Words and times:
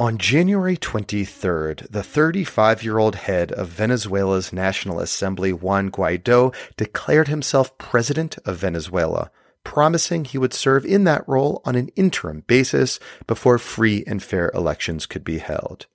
On 0.00 0.18
January 0.18 0.76
23rd, 0.76 1.88
the 1.88 2.02
35 2.02 2.82
year 2.82 2.98
old 2.98 3.14
head 3.14 3.52
of 3.52 3.68
Venezuela's 3.68 4.52
National 4.52 4.98
Assembly, 4.98 5.52
Juan 5.52 5.88
Guaido, 5.88 6.52
declared 6.76 7.28
himself 7.28 7.78
president 7.78 8.36
of 8.44 8.56
Venezuela, 8.56 9.30
promising 9.62 10.24
he 10.24 10.36
would 10.36 10.52
serve 10.52 10.84
in 10.84 11.04
that 11.04 11.22
role 11.28 11.62
on 11.64 11.76
an 11.76 11.92
interim 11.94 12.42
basis 12.48 12.98
before 13.28 13.56
free 13.56 14.02
and 14.04 14.20
fair 14.20 14.50
elections 14.52 15.06
could 15.06 15.22
be 15.22 15.38
held. 15.38 15.86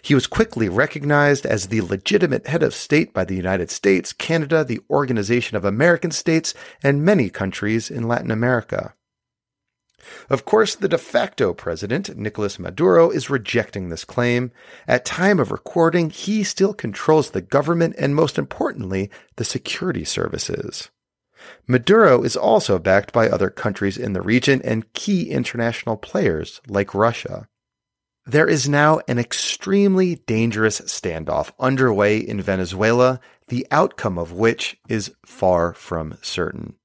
He 0.00 0.14
was 0.14 0.26
quickly 0.26 0.70
recognized 0.70 1.44
as 1.44 1.66
the 1.66 1.82
legitimate 1.82 2.46
head 2.46 2.62
of 2.62 2.74
state 2.74 3.12
by 3.12 3.26
the 3.26 3.36
United 3.36 3.70
States, 3.70 4.14
Canada, 4.14 4.64
the 4.64 4.80
Organization 4.88 5.58
of 5.58 5.66
American 5.66 6.12
States, 6.12 6.54
and 6.82 7.04
many 7.04 7.28
countries 7.28 7.90
in 7.90 8.08
Latin 8.08 8.30
America. 8.30 8.94
Of 10.28 10.44
course, 10.44 10.74
the 10.74 10.88
de 10.88 10.98
facto 10.98 11.52
president, 11.54 12.16
Nicolas 12.16 12.58
Maduro, 12.58 13.10
is 13.10 13.30
rejecting 13.30 13.88
this 13.88 14.04
claim. 14.04 14.50
At 14.86 15.04
time 15.04 15.38
of 15.40 15.50
recording, 15.50 16.10
he 16.10 16.44
still 16.44 16.74
controls 16.74 17.30
the 17.30 17.40
government 17.40 17.94
and 17.98 18.14
most 18.14 18.38
importantly, 18.38 19.10
the 19.36 19.44
security 19.44 20.04
services. 20.04 20.90
Maduro 21.66 22.22
is 22.22 22.36
also 22.36 22.78
backed 22.78 23.12
by 23.12 23.28
other 23.28 23.50
countries 23.50 23.98
in 23.98 24.12
the 24.12 24.22
region 24.22 24.62
and 24.62 24.92
key 24.94 25.30
international 25.30 25.96
players 25.96 26.60
like 26.68 26.94
Russia. 26.94 27.46
There 28.26 28.48
is 28.48 28.68
now 28.68 29.00
an 29.06 29.18
extremely 29.18 30.14
dangerous 30.14 30.80
standoff 30.80 31.52
underway 31.60 32.18
in 32.18 32.40
Venezuela, 32.40 33.20
the 33.48 33.66
outcome 33.70 34.16
of 34.16 34.32
which 34.32 34.78
is 34.88 35.14
far 35.26 35.74
from 35.74 36.16
certain 36.22 36.76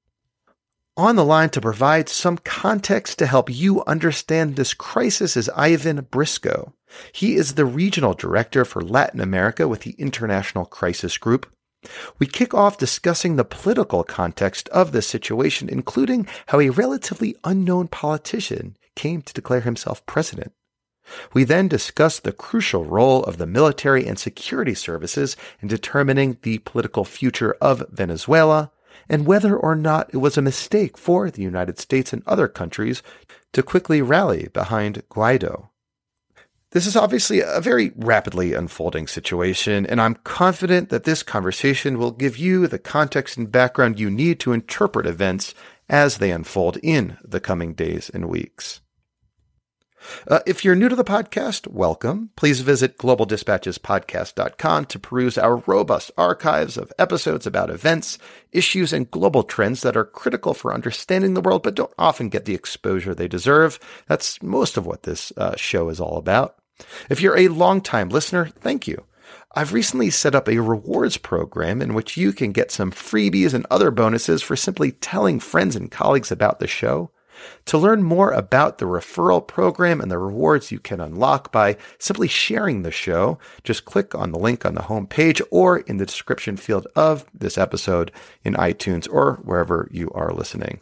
on 1.00 1.16
the 1.16 1.24
line 1.24 1.48
to 1.48 1.62
provide 1.62 2.10
some 2.10 2.36
context 2.36 3.18
to 3.18 3.26
help 3.26 3.48
you 3.48 3.82
understand 3.84 4.54
this 4.54 4.74
crisis 4.74 5.34
is 5.34 5.48
Ivan 5.56 6.06
Briscoe. 6.10 6.74
He 7.12 7.36
is 7.36 7.54
the 7.54 7.64
regional 7.64 8.12
director 8.12 8.66
for 8.66 8.82
Latin 8.82 9.20
America 9.20 9.66
with 9.66 9.80
the 9.80 9.92
International 9.92 10.66
Crisis 10.66 11.16
Group. 11.16 11.50
We 12.18 12.26
kick 12.26 12.52
off 12.52 12.76
discussing 12.76 13.36
the 13.36 13.44
political 13.44 14.04
context 14.04 14.68
of 14.68 14.92
this 14.92 15.06
situation, 15.06 15.70
including 15.70 16.26
how 16.48 16.60
a 16.60 16.68
relatively 16.68 17.34
unknown 17.44 17.88
politician 17.88 18.76
came 18.94 19.22
to 19.22 19.32
declare 19.32 19.62
himself 19.62 20.04
president. 20.04 20.52
We 21.32 21.44
then 21.44 21.66
discuss 21.66 22.20
the 22.20 22.32
crucial 22.32 22.84
role 22.84 23.24
of 23.24 23.38
the 23.38 23.46
military 23.46 24.06
and 24.06 24.18
security 24.18 24.74
services 24.74 25.34
in 25.62 25.68
determining 25.68 26.36
the 26.42 26.58
political 26.58 27.06
future 27.06 27.56
of 27.58 27.88
Venezuela 27.90 28.70
and 29.08 29.26
whether 29.26 29.56
or 29.56 29.74
not 29.74 30.10
it 30.12 30.18
was 30.18 30.36
a 30.36 30.42
mistake 30.42 30.96
for 30.96 31.30
the 31.30 31.42
United 31.42 31.78
States 31.78 32.12
and 32.12 32.22
other 32.26 32.48
countries 32.48 33.02
to 33.52 33.62
quickly 33.62 34.00
rally 34.02 34.48
behind 34.52 35.02
Guaido. 35.08 35.68
This 36.72 36.86
is 36.86 36.94
obviously 36.94 37.40
a 37.40 37.60
very 37.60 37.90
rapidly 37.96 38.54
unfolding 38.54 39.08
situation, 39.08 39.84
and 39.84 40.00
I'm 40.00 40.14
confident 40.14 40.88
that 40.90 41.02
this 41.02 41.24
conversation 41.24 41.98
will 41.98 42.12
give 42.12 42.36
you 42.36 42.68
the 42.68 42.78
context 42.78 43.36
and 43.36 43.50
background 43.50 43.98
you 43.98 44.08
need 44.08 44.38
to 44.40 44.52
interpret 44.52 45.04
events 45.04 45.52
as 45.88 46.18
they 46.18 46.30
unfold 46.30 46.76
in 46.80 47.18
the 47.24 47.40
coming 47.40 47.74
days 47.74 48.08
and 48.08 48.28
weeks. 48.28 48.80
Uh, 50.28 50.40
if 50.46 50.64
you're 50.64 50.74
new 50.74 50.88
to 50.88 50.96
the 50.96 51.04
podcast, 51.04 51.68
welcome. 51.68 52.30
Please 52.36 52.60
visit 52.60 52.98
globaldispatchespodcast.com 52.98 54.84
to 54.86 54.98
peruse 54.98 55.38
our 55.38 55.56
robust 55.66 56.10
archives 56.16 56.76
of 56.76 56.92
episodes 56.98 57.46
about 57.46 57.70
events, 57.70 58.18
issues, 58.52 58.92
and 58.92 59.10
global 59.10 59.42
trends 59.42 59.82
that 59.82 59.96
are 59.96 60.04
critical 60.04 60.54
for 60.54 60.74
understanding 60.74 61.34
the 61.34 61.40
world, 61.40 61.62
but 61.62 61.74
don't 61.74 61.92
often 61.98 62.28
get 62.28 62.44
the 62.44 62.54
exposure 62.54 63.14
they 63.14 63.28
deserve. 63.28 63.78
That's 64.08 64.42
most 64.42 64.76
of 64.76 64.86
what 64.86 65.02
this 65.04 65.32
uh, 65.36 65.56
show 65.56 65.88
is 65.88 66.00
all 66.00 66.16
about. 66.16 66.56
If 67.08 67.20
you're 67.20 67.36
a 67.36 67.48
longtime 67.48 68.08
listener, 68.08 68.46
thank 68.46 68.86
you. 68.86 69.04
I've 69.54 69.72
recently 69.72 70.10
set 70.10 70.34
up 70.34 70.48
a 70.48 70.58
rewards 70.58 71.16
program 71.16 71.82
in 71.82 71.94
which 71.94 72.16
you 72.16 72.32
can 72.32 72.52
get 72.52 72.70
some 72.70 72.92
freebies 72.92 73.52
and 73.52 73.66
other 73.70 73.90
bonuses 73.90 74.42
for 74.42 74.56
simply 74.56 74.92
telling 74.92 75.40
friends 75.40 75.74
and 75.76 75.90
colleagues 75.90 76.30
about 76.30 76.60
the 76.60 76.68
show. 76.68 77.10
To 77.66 77.78
learn 77.78 78.02
more 78.02 78.30
about 78.32 78.78
the 78.78 78.86
referral 78.86 79.46
program 79.46 80.00
and 80.00 80.10
the 80.10 80.18
rewards 80.18 80.70
you 80.72 80.78
can 80.78 81.00
unlock 81.00 81.52
by 81.52 81.76
simply 81.98 82.28
sharing 82.28 82.82
the 82.82 82.90
show, 82.90 83.38
just 83.64 83.84
click 83.84 84.14
on 84.14 84.32
the 84.32 84.38
link 84.38 84.64
on 84.64 84.74
the 84.74 84.82
homepage 84.82 85.40
or 85.50 85.78
in 85.78 85.98
the 85.98 86.06
description 86.06 86.56
field 86.56 86.86
of 86.96 87.24
this 87.32 87.56
episode 87.56 88.12
in 88.44 88.54
iTunes 88.54 89.08
or 89.10 89.40
wherever 89.44 89.88
you 89.90 90.10
are 90.12 90.32
listening. 90.32 90.80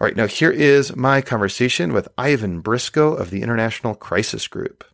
All 0.00 0.06
right, 0.06 0.16
now 0.16 0.26
here 0.26 0.50
is 0.50 0.96
my 0.96 1.20
conversation 1.20 1.92
with 1.92 2.08
Ivan 2.18 2.60
Briscoe 2.60 3.14
of 3.14 3.30
the 3.30 3.42
International 3.42 3.94
Crisis 3.94 4.48
Group. 4.48 4.84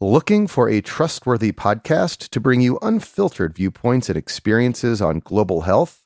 Looking 0.00 0.46
for 0.46 0.68
a 0.68 0.82
trustworthy 0.82 1.52
podcast 1.52 2.28
to 2.30 2.40
bring 2.40 2.60
you 2.60 2.78
unfiltered 2.82 3.54
viewpoints 3.54 4.08
and 4.10 4.18
experiences 4.18 5.00
on 5.00 5.20
global 5.20 5.62
health? 5.62 6.05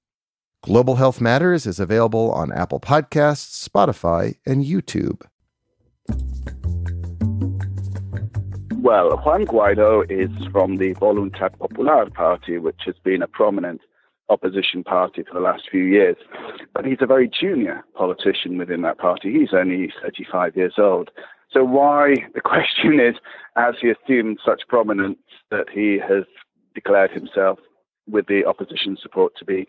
Global 0.63 0.97
Health 0.97 1.19
Matters 1.19 1.65
is 1.65 1.79
available 1.79 2.31
on 2.33 2.51
Apple 2.51 2.79
Podcasts, 2.79 3.67
Spotify, 3.67 4.35
and 4.45 4.63
YouTube. 4.63 5.23
Well, 8.75 9.17
Juan 9.25 9.47
Guaido 9.47 10.05
is 10.07 10.29
from 10.51 10.77
the 10.77 10.93
Voluntad 10.93 11.57
Popular 11.57 12.07
party, 12.11 12.59
which 12.59 12.81
has 12.85 12.93
been 13.03 13.23
a 13.23 13.27
prominent 13.27 13.81
opposition 14.29 14.83
party 14.83 15.23
for 15.23 15.33
the 15.33 15.39
last 15.39 15.63
few 15.71 15.83
years. 15.83 16.17
But 16.75 16.85
he's 16.85 17.01
a 17.01 17.07
very 17.07 17.27
junior 17.27 17.83
politician 17.95 18.59
within 18.59 18.83
that 18.83 18.99
party. 18.99 19.33
He's 19.33 19.55
only 19.55 19.91
35 20.03 20.55
years 20.55 20.75
old. 20.77 21.09
So 21.51 21.63
why, 21.63 22.17
the 22.35 22.41
question 22.41 22.99
is, 22.99 23.15
has 23.55 23.73
he 23.81 23.89
assumed 23.89 24.37
such 24.45 24.67
prominence 24.67 25.17
that 25.49 25.69
he 25.73 25.97
has 26.07 26.25
declared 26.75 27.09
himself 27.09 27.57
with 28.07 28.27
the 28.27 28.45
opposition 28.45 28.95
support 29.01 29.33
to 29.39 29.45
be 29.45 29.67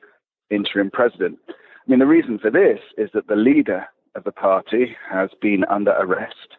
interim 0.53 0.91
president. 0.91 1.39
I 1.49 1.53
mean, 1.89 1.99
the 1.99 2.07
reason 2.07 2.39
for 2.39 2.51
this 2.51 2.79
is 2.97 3.11
that 3.15 3.27
the 3.27 3.37
leader 3.37 3.87
of 4.15 4.25
the 4.25 4.33
party 4.33 4.97
has 5.11 5.31
been 5.41 5.65
under 5.71 5.93
arrest 5.93 6.57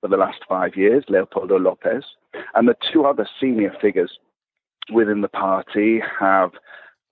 for 0.00 0.08
the 0.08 0.16
last 0.16 0.40
five 0.48 0.76
years, 0.76 1.04
Leopoldo 1.08 1.58
Lopez, 1.58 2.04
and 2.54 2.68
the 2.68 2.76
two 2.92 3.04
other 3.04 3.28
senior 3.40 3.72
figures 3.80 4.18
within 4.92 5.20
the 5.20 5.28
party 5.28 6.00
have 6.20 6.50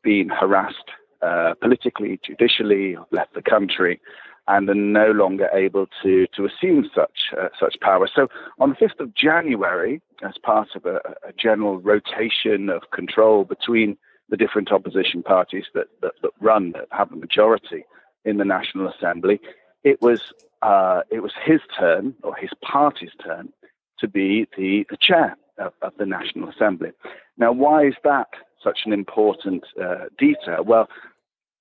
been 0.03 0.29
harassed 0.29 0.91
uh, 1.23 1.55
politically, 1.61 2.21
judicially, 2.25 2.97
left 3.13 3.35
the 3.35 3.43
country, 3.43 4.01
and 4.49 4.69
are 4.69 4.75
no 4.75 5.13
longer 5.13 5.49
able 5.55 5.87
to, 6.03 6.27
to 6.37 6.47
assume 6.47 6.91
such 6.95 7.33
uh, 7.41 7.49
such 7.59 7.77
power. 7.81 8.09
So, 8.13 8.27
on 8.59 8.71
the 8.71 8.77
5th 8.77 9.01
of 9.01 9.15
January, 9.15 10.03
as 10.23 10.35
part 10.43 10.69
of 10.75 10.85
a, 10.85 10.97
a 11.27 11.33
general 11.39 11.79
rotation 11.79 12.69
of 12.69 12.83
control 12.93 13.45
between 13.45 13.97
the 14.29 14.37
different 14.37 14.73
opposition 14.73 15.23
parties 15.23 15.65
that, 15.75 15.87
that, 16.01 16.13
that 16.23 16.31
run, 16.41 16.73
that 16.73 16.89
have 16.91 17.13
a 17.13 17.17
majority 17.17 17.85
in 18.25 18.39
the 18.39 18.45
National 18.45 18.89
Assembly, 18.89 19.41
it 19.85 20.01
was 20.01 20.33
uh, 20.63 21.03
it 21.11 21.21
was 21.21 21.33
his 21.45 21.61
turn 21.77 22.15
or 22.23 22.37
his 22.37 22.51
party's 22.63 23.11
turn 23.25 23.53
to 23.99 24.07
be 24.07 24.47
the, 24.57 24.87
the 24.91 24.97
chair 24.97 25.37
of, 25.59 25.73
of, 25.83 25.93
the 25.99 26.07
National 26.07 26.49
Assembly. 26.49 26.91
Now, 27.37 27.51
why 27.51 27.87
is 27.87 27.95
that 28.05 28.29
such 28.63 28.81
an 28.87 28.93
important 28.93 29.65
uh, 29.83 30.07
detail? 30.19 30.63
Well, 30.65 30.89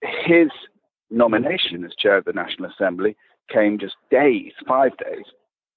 his 0.03 0.49
nomination 1.09 1.83
as 1.83 1.93
chair 1.97 2.17
of 2.17 2.25
the 2.25 2.33
National 2.33 2.69
Assembly 2.69 3.15
came 3.51 3.79
just 3.79 3.95
days, 4.11 4.53
five 4.67 4.91
days, 4.97 5.25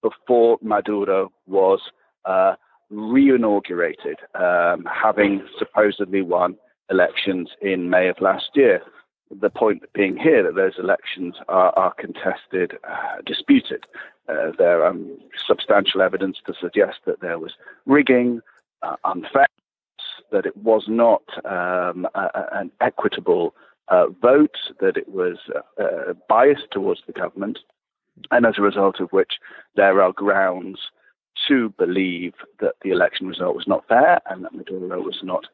before 0.03 0.59
Maduro 0.63 1.33
was 1.47 1.81
uh, 2.27 2.55
re-inaugurated, 2.91 4.19
um, 4.35 4.87
having 4.93 5.43
supposedly 5.59 6.23
won 6.23 6.57
elections 6.91 7.51
in 7.61 7.91
May 7.91 8.09
of 8.09 8.21
last 8.21 8.51
year. 8.55 8.83
The 9.31 9.51
point 9.51 9.83
being 9.95 10.17
here 10.17 10.43
that 10.43 10.55
those 10.55 10.79
elections 10.79 11.37
are, 11.49 11.73
are 11.77 11.95
contested, 11.95 12.79
uh, 12.89 13.23
disputed. 13.25 13.85
Uh, 14.29 14.53
there 14.59 14.83
are 14.83 14.89
um, 14.89 15.19
substantial 15.47 16.03
evidence 16.03 16.39
to 16.47 16.55
suggest 16.61 16.99
that 17.07 17.21
there 17.21 17.39
was 17.39 17.53
rigging, 17.87 18.41
uh, 18.83 18.97
unfairness, 19.05 19.49
that 20.31 20.47
it 20.47 20.57
was 20.57 20.85
not 20.89 21.23
um, 21.45 22.07
a, 22.15 22.31
a, 22.35 22.49
an 22.53 22.71
equitable 22.81 23.55
uh, 23.89 24.07
vote, 24.23 24.57
that 24.81 24.97
it 24.97 25.09
was 25.09 25.39
uh, 25.81 26.13
biased 26.29 26.71
towards 26.71 27.01
the 27.07 27.13
government, 27.13 27.59
and 28.31 28.47
as 28.47 28.55
a 28.59 28.63
result 28.63 29.01
of 29.01 29.11
which 29.13 29.35
there 29.77 30.01
are 30.01 30.13
grounds 30.13 30.79
to 31.49 31.71
believe 31.71 32.35
that 32.61 32.75
the 32.83 32.91
election 32.91 33.27
result 33.27 33.57
was 33.57 33.67
not 33.67 33.87
fair 33.89 34.21
and 34.31 34.45
that 34.45 34.55
Maduro 34.55 35.01
was 35.01 35.19
not 35.23 35.47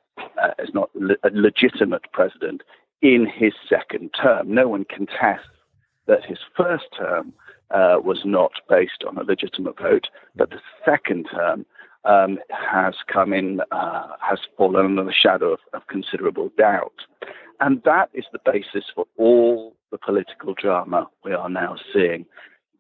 uh, 0.43 0.51
is 0.59 0.71
not 0.75 0.91
le- 0.95 1.17
a 1.23 1.31
legitimate 1.33 2.05
president 2.13 2.63
in 3.03 3.27
his 3.27 3.53
second 3.69 4.11
term. 4.21 4.53
No 4.53 4.69
one 4.69 4.85
contests 4.85 5.49
that 6.07 6.25
his 6.25 6.39
first 6.57 6.85
term 6.97 7.33
uh, 7.71 7.97
was 8.03 8.23
not 8.25 8.53
based 8.69 9.05
on 9.07 9.17
a 9.17 9.23
legitimate 9.23 9.79
vote, 9.79 10.09
but 10.35 10.51
the 10.51 10.61
second 10.85 11.29
term 11.33 11.65
um, 12.05 12.39
has 12.51 12.95
come 13.13 13.33
in, 13.33 13.61
uh, 13.71 14.09
has 14.21 14.39
fallen 14.57 14.87
under 14.87 15.05
the 15.05 15.13
shadow 15.13 15.53
of, 15.53 15.61
of 15.73 15.87
considerable 15.87 16.51
doubt. 16.57 16.95
And 17.61 17.83
that 17.85 18.09
is 18.15 18.25
the 18.33 18.41
basis 18.45 18.85
for 18.95 19.05
all 19.19 19.77
the 19.91 19.99
political 19.99 20.55
drama 20.55 21.09
we 21.25 21.33
are 21.33 21.51
now 21.51 21.77
seeing. 21.93 22.25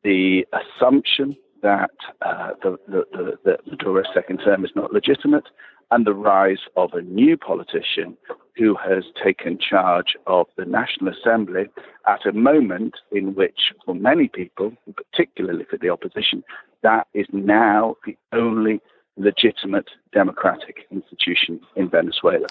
The 0.02 0.46
assumption 0.52 1.36
that 1.62 1.90
uh, 2.22 2.52
the, 2.62 2.78
the, 2.88 3.04
the, 3.12 3.38
the 3.44 3.58
Maduro's 3.70 4.08
second 4.14 4.38
term 4.38 4.64
is 4.64 4.70
not 4.74 4.92
legitimate, 4.92 5.44
and 5.90 6.06
the 6.06 6.14
rise 6.14 6.60
of 6.76 6.92
a 6.92 7.02
new 7.02 7.36
politician 7.36 8.16
who 8.56 8.76
has 8.76 9.04
taken 9.22 9.58
charge 9.58 10.16
of 10.26 10.46
the 10.56 10.64
National 10.64 11.12
Assembly 11.12 11.66
at 12.06 12.26
a 12.26 12.32
moment 12.32 12.94
in 13.10 13.34
which, 13.34 13.72
for 13.84 13.94
many 13.94 14.28
people, 14.28 14.72
particularly 14.96 15.64
for 15.68 15.78
the 15.78 15.88
opposition, 15.88 16.44
that 16.82 17.06
is 17.14 17.26
now 17.32 17.96
the 18.06 18.16
only 18.32 18.80
legitimate 19.16 19.88
democratic 20.12 20.86
institution 20.90 21.60
in 21.76 21.88
Venezuela. 21.88 22.48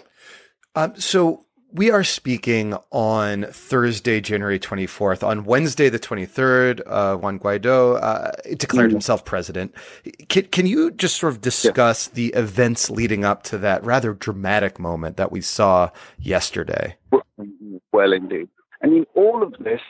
Um, 0.75 0.95
so 0.97 1.45
we 1.71 1.91
are 1.91 2.03
speaking 2.03 2.75
on 2.91 3.43
Thursday, 3.45 4.21
January 4.21 4.59
24th. 4.59 5.25
On 5.25 5.43
Wednesday, 5.43 5.89
the 5.89 5.99
23rd, 5.99 6.81
uh, 6.85 7.15
Juan 7.17 7.39
Guaido 7.39 8.01
uh, 8.01 8.31
declared 8.55 8.89
mm. 8.89 8.93
himself 8.93 9.25
president. 9.25 9.73
Can, 10.29 10.45
can 10.45 10.65
you 10.65 10.91
just 10.91 11.17
sort 11.17 11.33
of 11.33 11.41
discuss 11.41 12.07
yeah. 12.07 12.13
the 12.15 12.27
events 12.39 12.89
leading 12.89 13.23
up 13.23 13.43
to 13.43 13.57
that 13.59 13.83
rather 13.83 14.13
dramatic 14.13 14.79
moment 14.79 15.17
that 15.17 15.31
we 15.31 15.41
saw 15.41 15.89
yesterday? 16.17 16.95
Well, 17.91 18.13
indeed. 18.13 18.49
I 18.83 18.87
mean, 18.87 19.05
all 19.13 19.43
of 19.43 19.53
this 19.59 19.81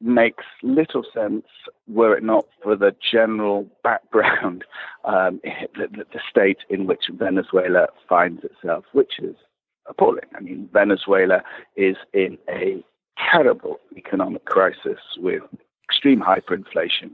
makes 0.00 0.44
little 0.62 1.04
sense 1.14 1.46
were 1.86 2.16
it 2.16 2.24
not 2.24 2.46
for 2.62 2.76
the 2.76 2.94
general 3.12 3.68
background, 3.82 4.64
um, 5.04 5.40
the, 5.74 6.04
the 6.12 6.20
state 6.28 6.58
in 6.68 6.86
which 6.86 7.04
Venezuela 7.12 7.86
finds 8.08 8.42
itself, 8.44 8.84
which 8.92 9.20
is 9.20 9.36
appalling. 9.92 10.30
I 10.36 10.40
mean, 10.40 10.68
Venezuela 10.72 11.42
is 11.76 11.96
in 12.12 12.38
a 12.48 12.84
terrible 13.30 13.78
economic 13.96 14.44
crisis 14.46 15.00
with 15.18 15.42
extreme 15.84 16.20
hyperinflation, 16.20 17.10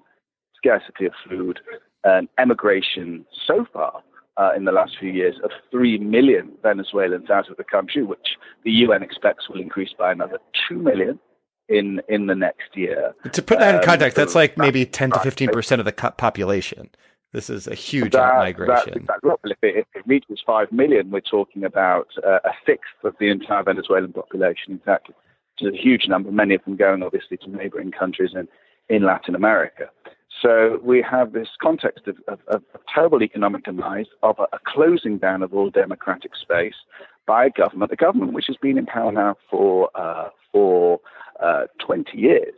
scarcity 0.56 1.06
of 1.06 1.12
food, 1.28 1.60
and 2.04 2.28
emigration 2.38 3.26
so 3.46 3.66
far 3.72 4.02
uh, 4.36 4.50
in 4.56 4.64
the 4.64 4.72
last 4.72 4.92
few 4.98 5.10
years 5.10 5.34
of 5.42 5.50
3 5.70 5.98
million 5.98 6.52
Venezuelans 6.62 7.28
out 7.28 7.50
of 7.50 7.56
the 7.56 7.64
country, 7.64 8.02
which 8.02 8.36
the 8.64 8.70
UN 8.84 9.02
expects 9.02 9.48
will 9.48 9.60
increase 9.60 9.92
by 9.98 10.12
another 10.12 10.38
2 10.68 10.76
million 10.76 11.18
in 11.68 12.00
in 12.08 12.26
the 12.26 12.34
next 12.34 12.74
year. 12.74 13.14
To 13.32 13.42
put 13.42 13.58
that 13.58 13.74
in 13.74 13.80
um, 13.80 13.84
context, 13.84 14.16
that's 14.16 14.34
like 14.34 14.56
maybe 14.56 14.86
10 14.86 15.10
to 15.10 15.20
15 15.20 15.48
percent 15.50 15.80
of 15.80 15.86
the 15.86 15.92
population. 15.92 16.90
This 17.32 17.50
is 17.50 17.66
a 17.66 17.74
huge 17.74 18.12
that, 18.12 18.36
migration. 18.36 18.94
Exactly, 18.94 19.30
if, 19.44 19.58
it, 19.62 19.76
if 19.76 19.86
it, 19.94 20.06
reaches 20.06 20.40
5 20.46 20.72
million, 20.72 21.10
we're 21.10 21.20
talking 21.20 21.64
about 21.64 22.08
uh, 22.26 22.38
a 22.44 22.52
sixth 22.64 23.04
of 23.04 23.14
the 23.20 23.28
entire 23.28 23.62
Venezuelan 23.62 24.12
population, 24.12 24.74
exactly. 24.74 25.14
Which 25.60 25.72
is 25.72 25.78
a 25.78 25.82
huge 25.82 26.08
number, 26.08 26.30
many 26.30 26.54
of 26.54 26.64
them 26.64 26.76
going 26.76 27.02
obviously 27.02 27.36
to 27.38 27.50
neighboring 27.50 27.90
countries 27.90 28.30
in, 28.34 28.48
in 28.88 29.04
Latin 29.04 29.34
America. 29.34 29.90
So 30.40 30.80
we 30.82 31.02
have 31.02 31.32
this 31.32 31.48
context 31.60 32.06
of, 32.06 32.16
of, 32.28 32.38
of 32.48 32.62
terrible 32.92 33.22
economic 33.22 33.64
demise, 33.64 34.06
of 34.22 34.38
a, 34.38 34.44
a, 34.54 34.58
closing 34.66 35.18
down 35.18 35.42
of 35.42 35.52
all 35.52 35.68
democratic 35.68 36.32
space 36.36 36.76
by 37.26 37.46
a 37.46 37.50
government, 37.50 37.92
a 37.92 37.96
government 37.96 38.32
which 38.32 38.46
has 38.46 38.56
been 38.56 38.78
in 38.78 38.86
power 38.86 39.12
now 39.12 39.36
for, 39.50 39.90
uh, 39.96 40.28
for 40.52 41.00
uh, 41.42 41.64
20 41.84 42.16
years 42.16 42.54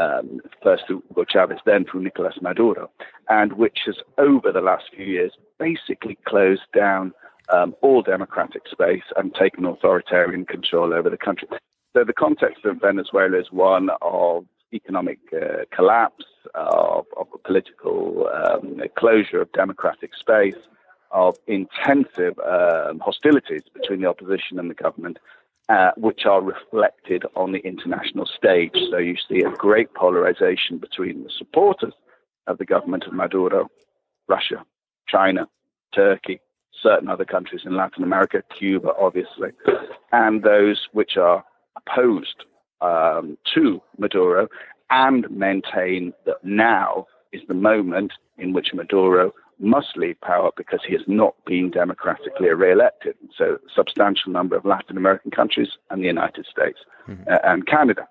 um, 0.00 0.40
first 0.62 0.82
through 0.86 1.02
Hugo 1.08 1.24
Chavez, 1.32 1.60
then 1.64 1.84
through 1.84 2.02
Nicolas 2.02 2.36
Maduro, 2.40 2.90
and 3.28 3.50
which 3.62 3.80
has, 3.86 3.96
over 4.18 4.48
the 4.52 4.60
last 4.70 4.84
few 4.94 5.04
years, 5.04 5.32
basically 5.58 6.16
closed 6.24 6.68
down 6.74 7.12
um, 7.54 7.74
all 7.82 8.02
democratic 8.02 8.62
space 8.68 9.08
and 9.16 9.34
taken 9.34 9.64
authoritarian 9.64 10.44
control 10.46 10.94
over 10.98 11.10
the 11.10 11.22
country. 11.26 11.48
So 11.94 12.04
the 12.04 12.12
context 12.12 12.64
of 12.64 12.80
Venezuela 12.80 13.38
is 13.38 13.50
one 13.50 13.90
of 14.00 14.46
economic 14.72 15.18
uh, 15.34 15.64
collapse, 15.76 16.24
of, 16.54 17.04
of 17.16 17.26
political 17.44 18.28
um, 18.28 18.80
closure 18.96 19.40
of 19.42 19.52
democratic 19.52 20.14
space, 20.14 20.60
of 21.10 21.36
intensive 21.48 22.38
um, 22.38 23.00
hostilities 23.00 23.62
between 23.74 24.00
the 24.00 24.08
opposition 24.08 24.58
and 24.60 24.70
the 24.70 24.74
government, 24.74 25.18
uh, 25.70 25.92
which 25.96 26.26
are 26.26 26.42
reflected 26.42 27.22
on 27.36 27.52
the 27.52 27.60
international 27.60 28.26
stage. 28.26 28.74
So 28.90 28.98
you 28.98 29.14
see 29.28 29.38
a 29.44 29.50
great 29.50 29.94
polarization 29.94 30.78
between 30.78 31.22
the 31.22 31.30
supporters 31.38 31.94
of 32.48 32.58
the 32.58 32.64
government 32.64 33.04
of 33.04 33.12
Maduro, 33.12 33.68
Russia, 34.28 34.64
China, 35.08 35.46
Turkey, 35.94 36.40
certain 36.82 37.08
other 37.08 37.24
countries 37.24 37.62
in 37.64 37.76
Latin 37.76 38.02
America, 38.02 38.42
Cuba, 38.58 38.90
obviously, 38.98 39.50
and 40.10 40.42
those 40.42 40.88
which 40.92 41.16
are 41.16 41.44
opposed 41.76 42.44
um, 42.80 43.38
to 43.54 43.80
Maduro 43.96 44.48
and 44.90 45.30
maintain 45.30 46.12
that 46.26 46.42
now 46.42 47.06
is 47.32 47.42
the 47.46 47.54
moment 47.54 48.12
in 48.38 48.52
which 48.52 48.74
Maduro 48.74 49.32
must 49.60 49.96
leave 49.96 50.20
power 50.20 50.50
because 50.56 50.80
he 50.86 50.92
has 50.94 51.02
not 51.06 51.34
been 51.44 51.70
democratically 51.70 52.48
re-elected. 52.48 53.14
So, 53.36 53.54
a 53.54 53.72
substantial 53.74 54.32
number 54.32 54.56
of 54.56 54.64
Latin 54.64 54.96
American 54.96 55.30
countries 55.30 55.70
and 55.90 56.02
the 56.02 56.06
United 56.06 56.46
States 56.46 56.78
mm-hmm. 57.08 57.22
uh, 57.30 57.38
and 57.44 57.66
Canada. 57.66 58.08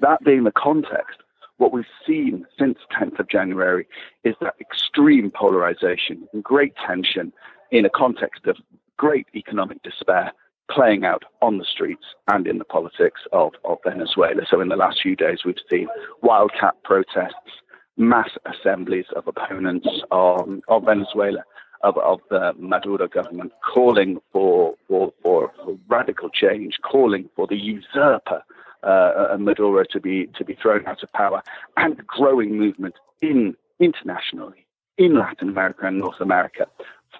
That 0.00 0.24
being 0.24 0.44
the 0.44 0.52
context, 0.52 1.18
what 1.58 1.72
we've 1.72 1.84
seen 2.06 2.44
since 2.58 2.78
10th 2.98 3.20
of 3.20 3.28
January 3.28 3.86
is 4.24 4.34
that 4.40 4.54
extreme 4.60 5.30
polarization 5.30 6.26
and 6.32 6.42
great 6.42 6.74
tension 6.84 7.32
in 7.70 7.84
a 7.84 7.90
context 7.90 8.46
of 8.46 8.56
great 8.96 9.26
economic 9.34 9.82
despair 9.82 10.32
playing 10.70 11.04
out 11.04 11.24
on 11.40 11.58
the 11.58 11.64
streets 11.64 12.04
and 12.28 12.46
in 12.46 12.58
the 12.58 12.64
politics 12.64 13.20
of, 13.32 13.52
of 13.64 13.78
Venezuela. 13.84 14.42
So 14.48 14.60
in 14.60 14.68
the 14.68 14.76
last 14.76 15.00
few 15.02 15.16
days, 15.16 15.40
we've 15.44 15.56
seen 15.70 15.88
wildcat 16.22 16.74
protests, 16.82 17.60
mass 17.96 18.30
assemblies 18.46 19.06
of 19.14 19.26
opponents 19.26 19.88
of, 20.10 20.60
of 20.68 20.84
Venezuela, 20.84 21.44
of, 21.82 21.96
of, 21.98 22.20
the 22.30 22.52
Maduro 22.58 23.08
government, 23.08 23.52
calling 23.74 24.20
for, 24.32 24.74
for, 24.88 25.12
for, 25.22 25.50
radical 25.88 26.28
change, 26.30 26.78
calling 26.82 27.28
for 27.34 27.46
the 27.46 27.56
usurper 27.56 28.42
uh, 28.82 29.36
Maduro 29.38 29.84
to 29.90 30.00
be 30.00 30.26
to 30.34 30.44
be 30.44 30.54
thrown 30.54 30.86
out 30.86 31.02
of 31.02 31.12
power, 31.12 31.42
and 31.76 32.04
growing 32.06 32.58
movement 32.58 32.94
in 33.20 33.54
internationally 33.78 34.66
in 34.98 35.18
Latin 35.18 35.48
America 35.48 35.86
and 35.86 35.98
North 35.98 36.20
America 36.20 36.66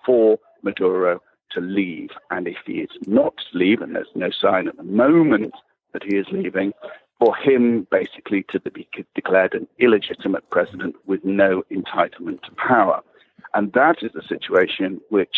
for 0.04 0.38
Maduro 0.62 1.20
to 1.52 1.60
leave. 1.60 2.10
And 2.30 2.46
if 2.46 2.58
he 2.66 2.74
is 2.74 2.90
not 3.06 3.34
to 3.36 3.58
leave, 3.58 3.80
and 3.80 3.94
there's 3.94 4.08
no 4.14 4.30
sign 4.30 4.68
at 4.68 4.76
the 4.76 4.82
moment 4.82 5.54
that 5.92 6.02
he 6.02 6.16
is 6.16 6.26
leaving, 6.30 6.72
for 7.22 7.36
him 7.36 7.86
basically 7.90 8.44
to 8.50 8.58
be 8.58 8.88
declared 9.14 9.54
an 9.54 9.68
illegitimate 9.78 10.48
president 10.50 10.96
with 11.06 11.24
no 11.24 11.62
entitlement 11.70 12.42
to 12.42 12.50
power. 12.56 13.00
And 13.54 13.72
that 13.74 13.98
is 14.02 14.10
the 14.12 14.22
situation 14.28 15.00
which, 15.10 15.36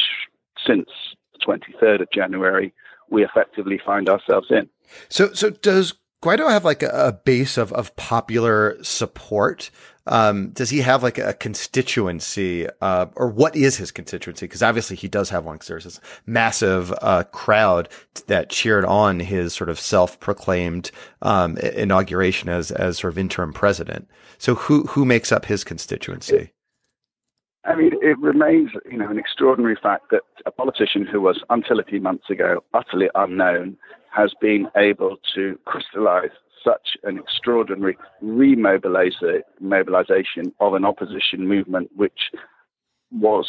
since 0.67 0.89
the 1.35 1.45
23rd 1.47 2.01
of 2.01 2.11
January, 2.11 2.73
we 3.11 3.23
effectively 3.23 3.79
find 3.85 4.09
ourselves 4.09 4.47
in. 4.51 4.71
So, 5.11 5.35
so 5.35 5.51
does 5.51 5.95
Guaido 6.25 6.49
have 6.49 6.65
like 6.65 6.83
a, 6.83 6.89
a 6.89 7.13
base 7.13 7.59
of, 7.59 7.71
of 7.75 7.95
popular 7.97 8.83
support? 8.83 9.71
Um, 10.07 10.51
does 10.51 10.71
he 10.71 10.81
have 10.81 11.03
like 11.03 11.19
a 11.19 11.35
constituency, 11.35 12.67
uh, 12.81 13.07
or 13.15 13.29
what 13.29 13.55
is 13.55 13.77
his 13.77 13.91
constituency? 13.91 14.47
Because 14.47 14.63
obviously 14.63 14.97
he 14.97 15.09
does 15.09 15.29
have 15.29 15.45
one. 15.45 15.57
Because 15.57 15.69
there's 15.69 15.85
this 15.85 16.01
massive 16.27 16.95
uh, 17.03 17.25
crowd 17.25 17.91
that 18.27 18.49
cheered 18.49 18.87
on 18.87 19.21
his 19.21 19.53
sort 19.53 19.69
of 19.69 19.79
self-proclaimed 19.79 20.91
um, 21.21 21.59
inauguration 21.59 22.49
as 22.49 22.71
as 22.71 22.99
sort 22.99 23.13
of 23.13 23.19
interim 23.19 23.53
president. 23.53 24.09
So 24.39 24.55
who 24.55 24.85
who 24.85 25.05
makes 25.05 25.31
up 25.31 25.45
his 25.45 25.63
constituency? 25.63 26.53
I 27.67 27.75
mean, 27.75 27.93
it 28.03 28.19
remains, 28.19 28.71
you 28.91 28.99
know, 28.99 29.09
an 29.09 29.19
extraordinary 29.19 29.77
fact 29.81 30.11
that 30.11 30.23
a 30.45 30.51
politician 30.51 31.07
who 31.07 31.21
was, 31.21 31.43
until 31.49 31.81
a 31.81 31.85
few 31.85 32.01
months 32.01 32.29
ago, 32.29 32.63
utterly 32.75 33.09
unknown, 33.15 33.79
has 34.15 34.33
been 34.41 34.69
able 34.77 35.17
to 35.35 35.59
crystallize 35.65 36.31
such 36.63 36.97
an 37.05 37.19
extraordinary 37.19 37.97
remobilization 38.23 39.43
of 40.61 40.75
an 40.75 40.85
opposition 40.85 41.49
movement 41.49 41.91
which 41.95 42.31
was 43.11 43.47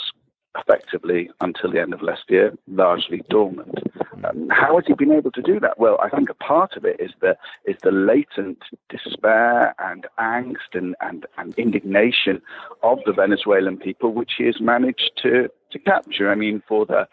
effectively 0.57 1.29
until 1.41 1.71
the 1.71 1.81
end 1.81 1.93
of 1.93 2.01
last 2.01 2.23
year 2.29 2.53
largely 2.67 3.21
dormant. 3.29 3.79
Um, 4.23 4.49
how 4.49 4.75
has 4.75 4.85
he 4.87 4.93
been 4.93 5.11
able 5.11 5.31
to 5.31 5.41
do 5.41 5.59
that? 5.59 5.77
Well, 5.77 5.97
I 6.01 6.09
think 6.09 6.29
a 6.29 6.33
part 6.33 6.75
of 6.77 6.85
it 6.85 6.99
is 6.99 7.11
the 7.21 7.37
is 7.65 7.75
the 7.83 7.91
latent 7.91 8.59
despair 8.89 9.75
and 9.79 10.07
angst 10.19 10.73
and, 10.73 10.95
and, 11.01 11.25
and 11.37 11.53
indignation 11.55 12.41
of 12.81 12.99
the 13.05 13.13
Venezuelan 13.13 13.77
people, 13.77 14.13
which 14.13 14.33
he 14.37 14.45
has 14.45 14.59
managed 14.59 15.11
to 15.23 15.49
to 15.71 15.79
capture. 15.79 16.31
I 16.31 16.35
mean, 16.35 16.63
for 16.67 16.85
the 16.85 17.07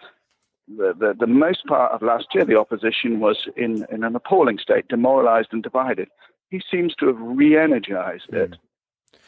the, 0.68 0.94
the, 0.98 1.14
the 1.18 1.26
most 1.26 1.66
part 1.66 1.92
of 1.92 2.02
last 2.02 2.26
year, 2.34 2.44
the 2.44 2.58
opposition 2.58 3.20
was 3.20 3.48
in, 3.56 3.84
in 3.90 4.04
an 4.04 4.14
appalling 4.14 4.58
state, 4.58 4.88
demoralized 4.88 5.48
and 5.52 5.62
divided. 5.62 6.08
He 6.50 6.62
seems 6.70 6.94
to 6.96 7.08
have 7.08 7.16
re 7.18 7.58
energized 7.58 8.32
it 8.32 8.54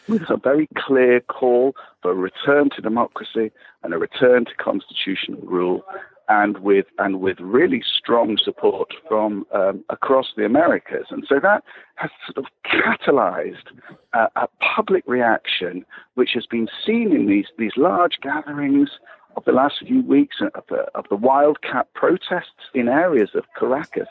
with 0.08 0.22
a 0.30 0.36
very 0.36 0.68
clear 0.76 1.20
call 1.20 1.74
for 2.02 2.12
a 2.12 2.14
return 2.14 2.70
to 2.70 2.82
democracy 2.82 3.50
and 3.82 3.94
a 3.94 3.98
return 3.98 4.44
to 4.44 4.54
constitutional 4.56 5.40
rule, 5.42 5.84
and 6.28 6.58
with 6.58 6.86
and 6.98 7.20
with 7.20 7.38
really 7.40 7.82
strong 7.98 8.38
support 8.42 8.94
from 9.08 9.46
um, 9.52 9.84
across 9.90 10.32
the 10.36 10.44
Americas. 10.44 11.06
And 11.10 11.24
so 11.28 11.38
that 11.40 11.62
has 11.96 12.10
sort 12.26 12.46
of 12.46 12.52
catalyzed 12.64 13.68
a, 14.14 14.28
a 14.36 14.48
public 14.76 15.04
reaction, 15.06 15.84
which 16.14 16.30
has 16.34 16.46
been 16.46 16.68
seen 16.86 17.12
in 17.12 17.26
these 17.26 17.46
these 17.58 17.76
large 17.76 18.18
gatherings 18.22 18.90
of 19.36 19.44
the 19.44 19.52
last 19.52 19.76
few 19.86 20.02
weeks 20.02 20.36
of 20.40 20.64
the, 20.68 20.86
of 20.94 21.06
the 21.10 21.16
wildcat 21.16 21.92
protests 21.94 22.70
in 22.72 22.88
areas 22.88 23.30
of 23.34 23.44
Caracas, 23.58 24.08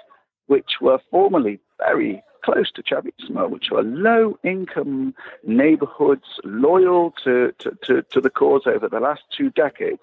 which 0.48 0.82
were 0.82 1.00
formerly 1.10 1.60
very 1.80 2.22
close 2.44 2.72
to 2.72 2.84
Chavismo, 2.84 3.50
which 3.50 3.72
were 3.72 3.84
low 3.84 4.38
income 4.44 5.16
neighborhoods 5.44 6.40
loyal 6.44 7.12
to, 7.24 7.54
to, 7.60 7.78
to, 7.84 8.02
to, 8.04 8.22
the 8.22 8.30
cause 8.30 8.64
over 8.66 8.88
the 8.88 9.00
last 9.00 9.22
two 9.36 9.50
decades. 9.50 10.02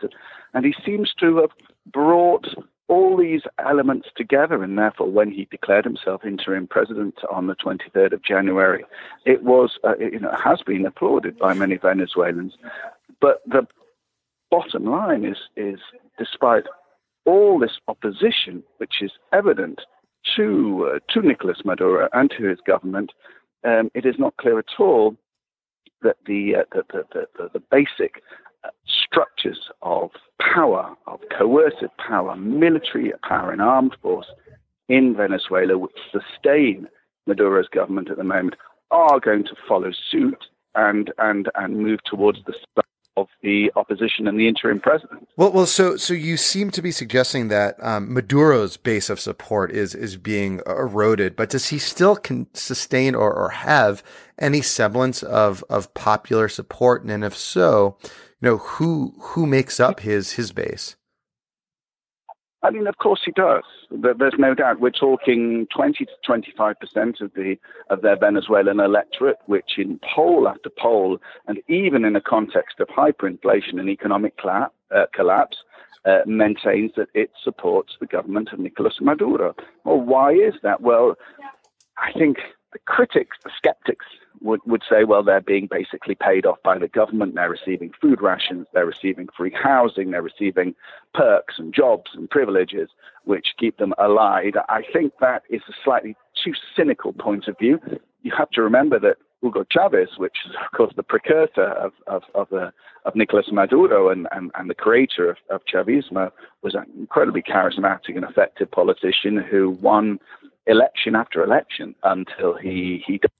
And 0.54 0.64
he 0.64 0.74
seems 0.84 1.14
to 1.20 1.36
have 1.36 1.50
brought 1.86 2.46
all 2.88 3.16
these 3.16 3.42
elements 3.58 4.08
together, 4.16 4.64
and 4.64 4.76
therefore, 4.76 5.08
when 5.08 5.30
he 5.30 5.44
declared 5.44 5.84
himself 5.84 6.24
interim 6.24 6.66
president 6.66 7.20
on 7.30 7.46
the 7.46 7.54
23rd 7.54 8.12
of 8.12 8.22
January, 8.22 8.84
it 9.24 9.44
was, 9.44 9.78
uh, 9.84 9.96
you 9.98 10.18
know, 10.18 10.34
has 10.42 10.60
been 10.62 10.84
applauded 10.84 11.38
by 11.38 11.54
many 11.54 11.76
Venezuelans. 11.76 12.54
But 13.20 13.42
the 13.46 13.66
bottom 14.50 14.86
line 14.86 15.24
is, 15.24 15.36
is 15.56 15.78
despite 16.18 16.64
all 17.24 17.60
this 17.60 17.78
opposition, 17.86 18.64
which 18.78 18.94
is 19.00 19.12
evident 19.32 19.82
to, 20.36 20.92
uh, 20.94 20.98
to 21.12 21.26
Nicolas 21.26 21.58
Maduro 21.64 22.08
and 22.12 22.30
to 22.36 22.44
his 22.44 22.58
government, 22.66 23.12
um, 23.64 23.90
it 23.94 24.06
is 24.06 24.16
not 24.18 24.36
clear 24.36 24.58
at 24.58 24.78
all 24.78 25.16
that 26.02 26.16
the, 26.26 26.56
uh, 26.56 26.64
the, 26.72 27.04
the, 27.12 27.26
the, 27.36 27.50
the, 27.52 27.62
basic 27.70 28.22
uh, 28.64 28.68
structures 28.86 29.70
of 29.82 30.10
power, 30.40 30.94
of 31.06 31.20
coercive 31.36 31.94
power, 31.98 32.36
military 32.36 33.12
power, 33.22 33.52
and 33.52 33.60
armed 33.60 33.96
force 34.00 34.26
in 34.88 35.14
Venezuela, 35.14 35.76
which 35.76 35.92
sustain 36.10 36.88
Maduro's 37.26 37.68
government 37.68 38.10
at 38.10 38.16
the 38.16 38.24
moment, 38.24 38.54
are 38.90 39.20
going 39.20 39.44
to 39.44 39.54
follow 39.68 39.90
suit 40.10 40.46
and, 40.74 41.12
and, 41.18 41.48
and 41.54 41.78
move 41.78 42.00
towards 42.04 42.38
the 42.46 42.54
of 43.20 43.28
the 43.42 43.70
opposition 43.76 44.26
and 44.26 44.38
the 44.38 44.48
interim 44.48 44.80
president. 44.80 45.28
Well, 45.36 45.52
well, 45.52 45.66
so 45.66 45.96
so 45.96 46.14
you 46.14 46.36
seem 46.36 46.70
to 46.72 46.82
be 46.82 46.90
suggesting 46.90 47.48
that 47.48 47.76
um, 47.82 48.12
Maduro's 48.12 48.76
base 48.76 49.10
of 49.10 49.20
support 49.20 49.70
is 49.70 49.94
is 49.94 50.16
being 50.16 50.60
eroded, 50.66 51.36
but 51.36 51.50
does 51.50 51.68
he 51.68 51.78
still 51.78 52.16
can 52.16 52.46
sustain 52.54 53.14
or, 53.14 53.32
or 53.32 53.50
have 53.50 54.02
any 54.38 54.62
semblance 54.62 55.22
of 55.22 55.64
of 55.68 55.92
popular 55.94 56.48
support? 56.48 57.04
And 57.04 57.24
if 57.24 57.36
so, 57.36 57.96
you 58.02 58.10
know 58.42 58.56
who 58.58 59.14
who 59.20 59.46
makes 59.46 59.80
up 59.80 60.00
his 60.00 60.32
his 60.32 60.52
base? 60.52 60.96
I 62.62 62.70
mean, 62.70 62.86
of 62.86 62.98
course 62.98 63.20
he 63.24 63.32
does. 63.32 63.64
There's 63.90 64.34
no 64.38 64.54
doubt. 64.54 64.80
We're 64.80 64.90
talking 64.90 65.66
20 65.74 66.04
to 66.04 66.10
25 66.26 66.78
percent 66.78 67.20
of 67.20 67.32
the 67.34 67.56
of 67.88 68.02
their 68.02 68.18
Venezuelan 68.18 68.80
electorate, 68.80 69.38
which 69.46 69.78
in 69.78 69.98
poll 70.14 70.46
after 70.46 70.70
poll, 70.78 71.18
and 71.46 71.58
even 71.68 72.04
in 72.04 72.16
a 72.16 72.20
context 72.20 72.80
of 72.80 72.88
hyperinflation 72.88 73.80
and 73.80 73.88
economic 73.88 74.34
uh, 74.44 75.06
collapse, 75.14 75.56
uh, 76.04 76.18
maintains 76.26 76.92
that 76.96 77.08
it 77.14 77.30
supports 77.42 77.94
the 78.00 78.06
government 78.06 78.50
of 78.52 78.58
Nicolas 78.58 78.98
Maduro. 79.00 79.54
Well, 79.84 80.00
why 80.00 80.32
is 80.32 80.54
that? 80.62 80.82
Well, 80.82 81.16
I 81.98 82.12
think 82.12 82.38
the 82.72 82.78
critics, 82.86 83.36
the 83.42 83.50
skeptics, 83.56 84.06
say, 85.00 85.04
well, 85.04 85.22
they're 85.22 85.40
being 85.40 85.68
basically 85.70 86.14
paid 86.14 86.46
off 86.46 86.58
by 86.62 86.78
the 86.78 86.88
government. 86.88 87.34
They're 87.34 87.50
receiving 87.50 87.92
food 88.00 88.20
rations, 88.20 88.66
they're 88.72 88.86
receiving 88.86 89.28
free 89.36 89.52
housing, 89.52 90.10
they're 90.10 90.22
receiving 90.22 90.74
perks 91.14 91.54
and 91.58 91.74
jobs 91.74 92.10
and 92.14 92.28
privileges 92.28 92.90
which 93.24 93.48
keep 93.58 93.78
them 93.78 93.94
alive. 93.98 94.54
I 94.68 94.82
think 94.92 95.12
that 95.20 95.42
is 95.50 95.62
a 95.68 95.72
slightly 95.84 96.16
too 96.42 96.52
cynical 96.76 97.12
point 97.12 97.48
of 97.48 97.58
view. 97.58 97.78
You 98.22 98.32
have 98.36 98.50
to 98.50 98.62
remember 98.62 98.98
that 99.00 99.16
Hugo 99.42 99.64
Chavez, 99.70 100.10
which 100.18 100.36
is, 100.46 100.54
of 100.54 100.76
course, 100.76 100.92
the 100.96 101.02
precursor 101.02 101.62
of, 101.62 101.92
of, 102.06 102.22
of, 102.34 102.48
the, 102.50 102.72
of 103.04 103.14
Nicolas 103.14 103.46
Maduro 103.50 104.10
and, 104.10 104.26
and, 104.32 104.50
and 104.54 104.68
the 104.68 104.74
creator 104.74 105.30
of, 105.30 105.36
of 105.48 105.62
Chavismo, 105.72 106.30
was 106.62 106.74
an 106.74 106.84
incredibly 106.98 107.42
charismatic 107.42 108.16
and 108.16 108.24
effective 108.24 108.70
politician 108.70 109.38
who 109.38 109.70
won 109.70 110.18
election 110.66 111.16
after 111.16 111.42
election 111.42 111.94
until 112.04 112.54
he, 112.54 113.02
he 113.06 113.18
died 113.18 113.30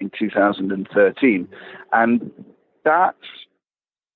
in 0.00 0.10
2013. 0.18 1.48
And 1.92 2.30
that 2.84 3.16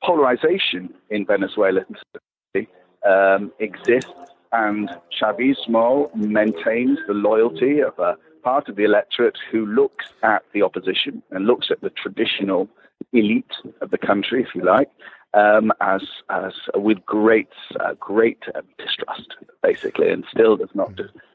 polarization 0.02 0.94
in 1.10 1.26
Venezuela 1.26 1.80
um, 3.06 3.52
exists, 3.58 4.12
and 4.52 4.90
Chavismo 5.20 6.14
maintains 6.14 6.98
the 7.06 7.14
loyalty 7.14 7.80
of 7.80 7.98
a 7.98 8.16
part 8.42 8.68
of 8.68 8.76
the 8.76 8.84
electorate 8.84 9.36
who 9.50 9.66
looks 9.66 10.06
at 10.22 10.42
the 10.54 10.62
opposition 10.62 11.22
and 11.30 11.46
looks 11.46 11.70
at 11.70 11.80
the 11.80 11.90
traditional 11.90 12.68
elite 13.12 13.52
of 13.80 13.90
the 13.90 13.98
country, 13.98 14.42
if 14.42 14.54
you 14.54 14.64
like, 14.64 14.88
um, 15.34 15.72
as, 15.80 16.02
as 16.30 16.52
with 16.74 17.04
great, 17.04 17.48
uh, 17.80 17.94
great 17.94 18.42
uh, 18.54 18.62
distrust, 18.78 19.34
basically, 19.62 20.10
and 20.10 20.24
still 20.30 20.56
does 20.56 20.70
not 20.74 20.92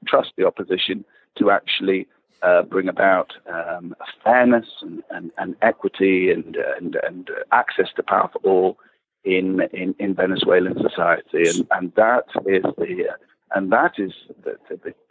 trust 0.08 0.32
the 0.38 0.46
opposition 0.46 1.06
to 1.38 1.52
actually 1.52 2.08
uh, 2.42 2.63
bring 2.63 2.88
about 2.88 3.34
um, 3.52 3.96
fairness 4.24 4.66
and, 4.82 5.04
and, 5.12 5.32
and 5.38 5.56
equity 5.62 6.32
and, 6.32 6.58
and, 6.78 6.98
and 7.04 7.30
access 7.52 7.88
to 7.96 8.04
power 8.04 8.30
for 8.34 8.40
all 8.40 8.78
in, 9.24 9.62
in, 9.74 9.96
in 10.00 10.13
Venezuelan 10.13 10.75
society. 10.82 11.48
And, 11.48 11.68
and 11.72 11.94
that 11.96 12.25
is 12.46 12.63
the 12.78 13.08
and 13.56 13.72
that 13.72 13.94
is 14.00 14.12
the, 14.44 14.58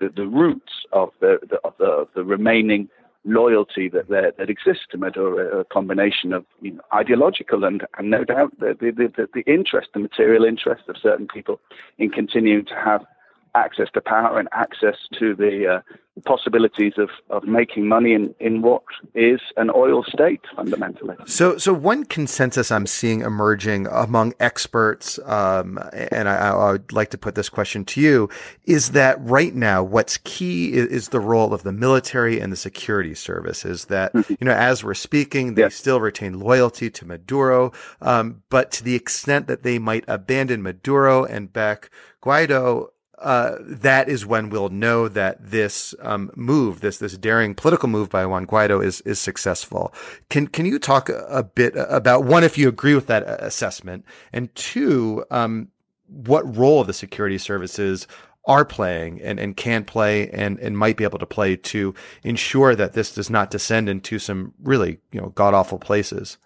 the, 0.01 0.09
the, 0.09 0.27
roots 0.27 0.73
of 0.93 1.11
the, 1.21 1.39
the, 1.49 1.59
of 1.63 1.75
the, 1.79 1.85
of 1.85 2.09
the 2.17 2.25
remaining 2.25 2.89
loyalty 3.25 3.89
that 3.89 4.09
that 4.09 4.51
exists 4.51 4.85
to 4.91 4.99
Maduro, 4.99 5.61
a 5.61 5.65
combination 5.65 6.33
of 6.33 6.45
you 6.61 6.73
know, 6.73 6.81
ideological 6.93 7.63
and, 7.65 7.87
and 7.99 8.11
no 8.11 8.25
doubt 8.25 8.59
the, 8.59 8.77
the, 8.81 8.91
the, 8.91 9.29
the 9.33 9.43
interest, 9.43 9.91
the 9.95 10.01
material 10.01 10.45
interest 10.45 10.83
of 10.89 10.97
certain 11.01 11.29
people 11.33 11.61
in 11.99 12.11
continuing 12.11 12.65
to 12.65 12.75
have 12.75 13.05
access 13.55 13.89
to 13.95 14.01
power 14.01 14.39
and 14.39 14.49
access 14.53 14.97
to 15.19 15.35
the 15.35 15.67
uh, 15.67 15.81
possibilities 16.25 16.93
of, 16.99 17.09
of 17.31 17.45
making 17.45 17.89
money 17.89 18.13
in, 18.13 18.35
in 18.39 18.61
what 18.61 18.83
is 19.15 19.41
an 19.57 19.71
oil 19.75 20.05
state 20.05 20.41
fundamentally. 20.55 21.17
So, 21.27 21.57
so 21.57 21.73
one 21.73 22.05
consensus 22.05 22.71
I'm 22.71 22.87
seeing 22.87 23.23
emerging 23.23 23.87
among 23.87 24.35
experts, 24.39 25.19
um, 25.25 25.79
and 25.93 26.29
I, 26.29 26.51
I, 26.51 26.73
would 26.73 26.93
like 26.93 27.11
to 27.11 27.19
put 27.19 27.35
this 27.35 27.49
question 27.49 27.85
to 27.87 28.01
you, 28.01 28.29
is 28.65 28.91
that 28.91 29.17
right 29.21 29.55
now 29.55 29.83
what's 29.83 30.19
key 30.19 30.75
is, 30.75 30.87
is 30.89 31.09
the 31.09 31.21
role 31.21 31.55
of 31.55 31.63
the 31.63 31.73
military 31.73 32.41
and 32.41 32.53
the 32.53 32.57
security 32.57 33.15
services. 33.15 33.87
That 33.87 34.13
mm-hmm. 34.13 34.35
you 34.39 34.45
know, 34.45 34.53
as 34.53 34.85
we're 34.85 34.95
speaking, 34.95 35.55
they 35.55 35.63
yes. 35.63 35.75
still 35.75 36.01
retain 36.01 36.39
loyalty 36.39 36.91
to 36.91 37.07
Maduro, 37.07 37.73
um, 38.03 38.43
but 38.51 38.71
to 38.73 38.85
the 38.85 38.95
extent 38.95 39.47
that 39.47 39.63
they 39.63 39.79
might 39.79 40.05
abandon 40.09 40.63
Maduro 40.63 41.25
and 41.25 41.53
back 41.53 41.91
Guaido, 42.23 42.89
uh, 43.23 43.57
that 43.61 44.09
is 44.09 44.27
when 44.27 44.51
we'll 44.51 44.69
know 44.69 45.09
that 45.09 45.39
this 45.41 45.95
um, 46.01 46.31
move, 46.35 46.81
this 46.81 46.99
this 46.99 47.17
daring 47.17 47.55
political 47.55 47.89
move 47.89 48.11
by 48.11 48.27
Juan 48.27 48.47
Guaido, 48.47 48.85
is 48.85 49.01
is 49.03 49.19
successful. 49.19 49.95
Can 50.29 50.47
can 50.47 50.67
you 50.67 50.79
talk 50.79 51.09
a, 51.09 51.43
bit 51.43 51.75
about 51.77 52.25
one, 52.25 52.45
if 52.45 52.59
you 52.59 52.69
agree 52.69 52.95
with 52.95 53.07
that 53.07 53.27
uh, 53.27 53.37
assessment, 53.41 54.05
and 54.33 54.55
two, 54.55 55.25
um, 55.31 55.69
what 56.07 56.57
role 56.57 56.85
the 56.85 56.93
security 56.93 57.39
services 57.39 58.07
are 58.47 58.65
playing 58.65 59.23
and, 59.23 59.39
and 59.39 59.57
can 59.57 59.85
play 59.85 60.29
and, 60.31 60.59
and 60.59 60.77
might 60.77 60.97
be 60.97 61.05
able 61.05 61.19
to 61.19 61.27
play 61.27 61.55
to 61.55 61.95
ensure 62.25 62.75
that 62.75 62.93
this 62.93 63.15
does 63.15 63.31
not 63.31 63.53
descend 63.53 63.89
into 63.89 64.19
some 64.19 64.53
really 64.63 64.99
you 65.13 65.21
know 65.21 65.29
god 65.31 65.55
awful 65.55 65.79
places. 65.79 66.39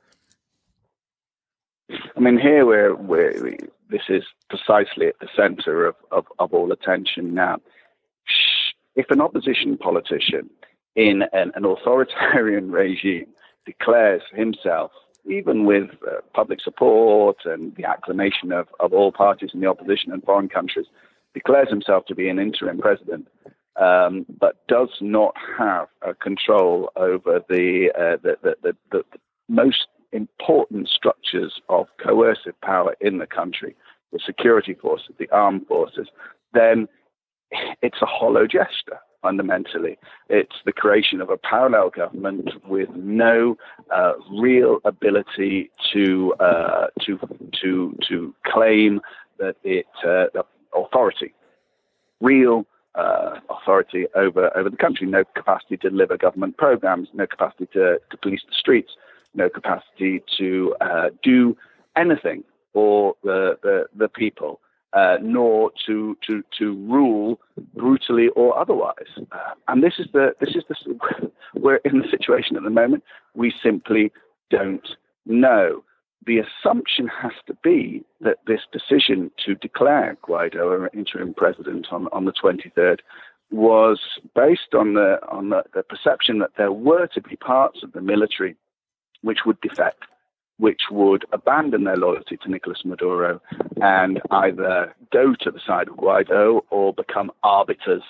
I 2.17 2.21
mean, 2.21 2.39
here 2.39 2.67
we're, 2.67 2.95
we're 2.95 3.43
we, 3.43 3.59
this 3.91 4.03
is 4.09 4.25
precisely 4.49 5.07
at 5.07 5.19
the 5.21 5.29
centre 5.37 5.87
of, 5.87 5.95
of, 6.11 6.27
of 6.39 6.53
all 6.53 6.73
attention 6.73 7.35
now. 7.35 7.59
If 8.95 9.11
an 9.11 9.21
opposition 9.21 9.77
politician 9.77 10.51
in 10.95 11.23
an, 11.33 11.53
an 11.55 11.65
authoritarian 11.65 12.71
regime 12.83 13.27
declares 13.65 14.23
himself, 14.33 14.91
even 15.29 15.65
with 15.65 15.91
uh, 16.07 16.21
public 16.35 16.61
support 16.61 17.39
and 17.45 17.75
the 17.77 17.85
acclamation 17.85 18.53
of, 18.53 18.69
of 18.81 18.93
all 18.93 19.13
parties 19.13 19.51
in 19.53 19.61
the 19.61 19.67
opposition 19.67 20.13
and 20.13 20.23
foreign 20.23 20.49
countries, 20.49 20.87
declares 21.35 21.69
himself 21.69 22.07
to 22.07 22.15
be 22.15 22.29
an 22.29 22.39
interim 22.39 22.79
president, 22.79 23.29
um, 23.81 24.25
but 24.41 24.67
does 24.69 24.89
not 25.01 25.35
have 25.59 25.89
a 26.03 26.15
control 26.15 26.91
over 26.97 27.43
the, 27.49 27.91
uh, 27.95 28.17
the, 28.23 28.37
the, 28.43 28.57
the, 28.63 28.77
the, 28.93 29.05
most 29.49 29.87
important 30.17 30.89
structures 30.89 31.61
of 31.69 31.87
coercive 32.05 32.61
power 32.63 32.95
in 33.01 33.19
the 33.19 33.27
country, 33.27 33.77
the 34.13 34.21
security 34.25 34.75
forces, 34.75 35.15
the 35.19 35.29
armed 35.31 35.67
forces, 35.67 36.09
then 36.53 36.89
it's 37.83 38.01
a 38.03 38.07
hollow 38.07 38.47
gesture 38.47 38.99
fundamentally. 39.23 39.99
It's 40.29 40.57
the 40.65 40.73
creation 40.73 41.21
of 41.21 41.31
a 41.31 41.37
parallel 41.37 41.91
government 41.91 42.49
with 42.69 42.89
no 42.95 43.57
uh, 43.95 44.13
real 44.41 44.79
ability 44.85 45.71
to 45.93 46.35
uh, 46.41 46.87
to 47.05 47.19
to 47.63 47.97
to 48.09 48.35
claim 48.47 49.01
that 49.39 49.57
it 49.65 49.87
uh, 50.07 50.27
authority, 50.75 51.35
real 52.21 52.67
uh, 52.95 53.41
authority 53.51 54.07
over 54.15 54.57
over 54.57 54.71
the 54.71 54.77
country. 54.77 55.07
No 55.07 55.25
capacity 55.25 55.77
to 55.79 55.91
deliver 55.91 56.17
government 56.17 56.57
programs. 56.57 57.09
No 57.13 57.27
capacity 57.27 57.67
to, 57.75 57.99
to 58.11 58.17
police 58.23 58.43
the 58.49 58.55
streets. 58.55 58.93
No 59.37 59.49
capacity 59.49 60.23
to 60.39 60.75
uh, 60.81 61.11
do 61.23 61.57
anything 61.97 62.43
for 62.73 63.15
the 63.23 63.59
the, 63.63 63.87
the 63.97 64.09
people 64.09 64.61
uh, 64.97 65.19
nor 65.23 65.71
to, 65.87 66.17
to, 66.27 66.43
to 66.59 66.75
rule 66.87 67.39
brutally 67.75 68.29
or 68.29 68.59
otherwise. 68.59 68.95
Uh, 69.31 69.53
and 69.69 69.83
this 69.83 69.95
is 69.99 70.07
the 70.13 70.35
this 70.41 70.57
is 70.57 70.65
the 70.69 71.31
we're 71.55 71.77
in 71.85 71.99
the 71.99 72.09
situation 72.11 72.57
at 72.57 72.63
the 72.63 72.71
moment. 72.71 73.05
We 73.35 73.53
simply 73.63 74.11
don't 74.51 74.89
know. 75.27 75.85
The 76.25 76.39
assumption 76.39 77.09
has 77.09 77.33
to 77.47 77.55
be 77.63 78.05
that 78.21 78.39
this 78.47 78.63
decision 78.73 79.31
to 79.45 79.55
declare 79.55 80.17
Guaido 80.27 80.75
an 80.75 80.89
interim 80.99 81.35
president 81.35 81.89
on, 81.93 82.09
on 82.11 82.25
the 82.25 82.33
23rd 82.33 83.01
was 83.53 84.01
based 84.35 84.75
on 84.75 84.95
the 84.95 85.19
on 85.29 85.51
the, 85.51 85.63
the 85.75 85.83
perception 85.83 86.39
that 86.39 86.51
there 86.57 86.73
were 86.73 87.07
to 87.09 87.21
be 87.21 87.37
parts 87.37 87.83
of 87.85 87.93
the 87.93 88.01
military 88.01 88.57
which 89.27 89.41
would 89.45 89.61
defect 89.61 90.05
which 90.59 90.83
would 90.91 91.25
abandon 91.33 91.85
their 91.85 91.97
loyalty 91.97 92.37
to 92.39 92.51
Nicolas 92.51 92.83
Maduro 92.85 93.41
and 93.81 94.21
either 94.31 94.95
go 95.13 95.35
to 95.41 95.51
the 95.51 95.61
side 95.67 95.89
of 95.89 95.97
Guaido 95.97 96.63
or 96.71 96.95
become 96.95 97.31
arbiters 97.43 98.03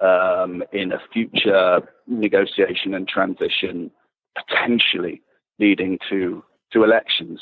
um, 0.00 0.62
in 0.72 0.92
a 0.92 1.00
future 1.12 1.80
negotiation 2.06 2.94
and 2.94 3.08
transition, 3.08 3.90
potentially 4.36 5.20
leading 5.58 5.98
to, 6.08 6.44
to 6.72 6.84
elections. 6.84 7.40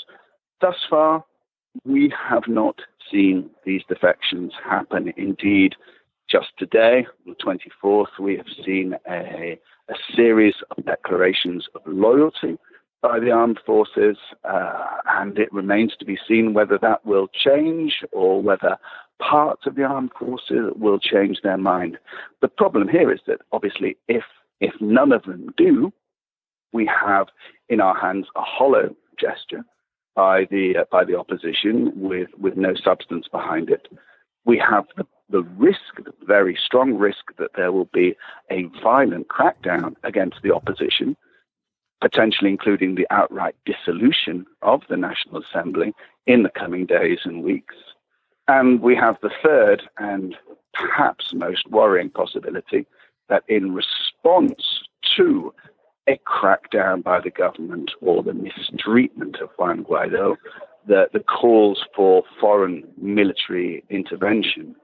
Thus 0.60 0.76
far, 0.88 1.24
we 1.84 2.12
have 2.28 2.48
not 2.48 2.80
seen 3.12 3.50
these 3.64 3.82
defections 3.88 4.52
happen. 4.64 5.12
Indeed, 5.16 5.74
just 6.28 6.48
today, 6.58 7.06
on 7.26 7.34
the 7.38 7.56
24th, 7.84 8.18
we 8.18 8.36
have 8.36 8.46
seen 8.64 8.94
a, 9.08 9.58
a 9.88 9.94
series 10.16 10.54
of 10.70 10.84
declarations 10.84 11.66
of 11.74 11.82
loyalty 11.86 12.58
by 13.00 13.20
the 13.20 13.30
armed 13.30 13.60
forces, 13.64 14.16
uh, 14.44 14.86
and 15.06 15.38
it 15.38 15.52
remains 15.52 15.94
to 15.98 16.04
be 16.04 16.18
seen 16.26 16.54
whether 16.54 16.78
that 16.78 17.04
will 17.06 17.28
change 17.28 18.04
or 18.12 18.42
whether 18.42 18.76
parts 19.20 19.66
of 19.66 19.76
the 19.76 19.84
armed 19.84 20.10
forces 20.18 20.72
will 20.76 20.98
change 20.98 21.40
their 21.42 21.56
mind. 21.56 21.98
The 22.40 22.48
problem 22.48 22.88
here 22.88 23.12
is 23.12 23.20
that 23.26 23.40
obviously, 23.52 23.96
if 24.08 24.24
if 24.60 24.72
none 24.80 25.12
of 25.12 25.22
them 25.22 25.54
do, 25.56 25.92
we 26.72 26.86
have 26.86 27.28
in 27.68 27.80
our 27.80 27.94
hands 27.94 28.26
a 28.34 28.42
hollow 28.42 28.94
gesture 29.18 29.64
by 30.16 30.46
the 30.50 30.78
uh, 30.78 30.84
by 30.90 31.04
the 31.04 31.16
opposition 31.16 31.92
with 31.94 32.28
with 32.38 32.56
no 32.56 32.74
substance 32.74 33.28
behind 33.28 33.70
it. 33.70 33.86
We 34.44 34.58
have 34.58 34.86
the 34.96 35.06
the 35.30 35.42
risk, 35.56 35.96
the 36.04 36.12
very 36.26 36.58
strong 36.64 36.94
risk 36.94 37.36
that 37.38 37.50
there 37.54 37.70
will 37.70 37.88
be 37.92 38.16
a 38.50 38.64
violent 38.82 39.28
crackdown 39.28 39.94
against 40.02 40.38
the 40.42 40.54
opposition 40.54 41.16
potentially 42.00 42.50
including 42.50 42.94
the 42.94 43.06
outright 43.10 43.56
dissolution 43.64 44.46
of 44.62 44.82
the 44.88 44.96
National 44.96 45.42
Assembly 45.42 45.94
in 46.26 46.42
the 46.42 46.50
coming 46.50 46.86
days 46.86 47.20
and 47.24 47.42
weeks. 47.42 47.74
And 48.46 48.80
we 48.80 48.94
have 48.96 49.16
the 49.20 49.30
third 49.42 49.82
and 49.98 50.36
perhaps 50.74 51.34
most 51.34 51.68
worrying 51.68 52.10
possibility 52.10 52.86
that 53.28 53.42
in 53.48 53.74
response 53.74 54.84
to 55.16 55.52
a 56.08 56.18
crackdown 56.26 57.02
by 57.02 57.20
the 57.20 57.30
government 57.30 57.90
or 58.00 58.22
the 58.22 58.32
mistreatment 58.32 59.36
of 59.36 59.50
Juan 59.58 59.84
Guaido, 59.84 60.36
the, 60.86 61.08
the 61.12 61.20
calls 61.20 61.84
for 61.94 62.22
foreign 62.40 62.82
military 62.96 63.84
intervention, 63.90 64.74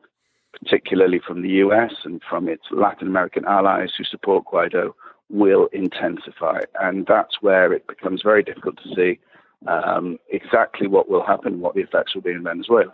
particularly 0.52 1.20
from 1.26 1.40
the 1.40 1.48
US 1.48 1.92
and 2.04 2.20
from 2.28 2.48
its 2.48 2.64
Latin 2.70 3.08
American 3.08 3.46
allies 3.46 3.90
who 3.96 4.04
support 4.04 4.44
Guaido, 4.44 4.92
will 5.30 5.68
intensify. 5.72 6.60
And 6.80 7.06
that's 7.06 7.36
where 7.40 7.72
it 7.72 7.86
becomes 7.86 8.22
very 8.22 8.42
difficult 8.42 8.78
to 8.82 8.94
see 8.94 9.20
um, 9.66 10.18
exactly 10.30 10.86
what 10.86 11.08
will 11.08 11.24
happen, 11.24 11.60
what 11.60 11.74
the 11.74 11.80
effects 11.82 12.14
will 12.14 12.22
be 12.22 12.30
in 12.30 12.42
Venezuela. 12.42 12.92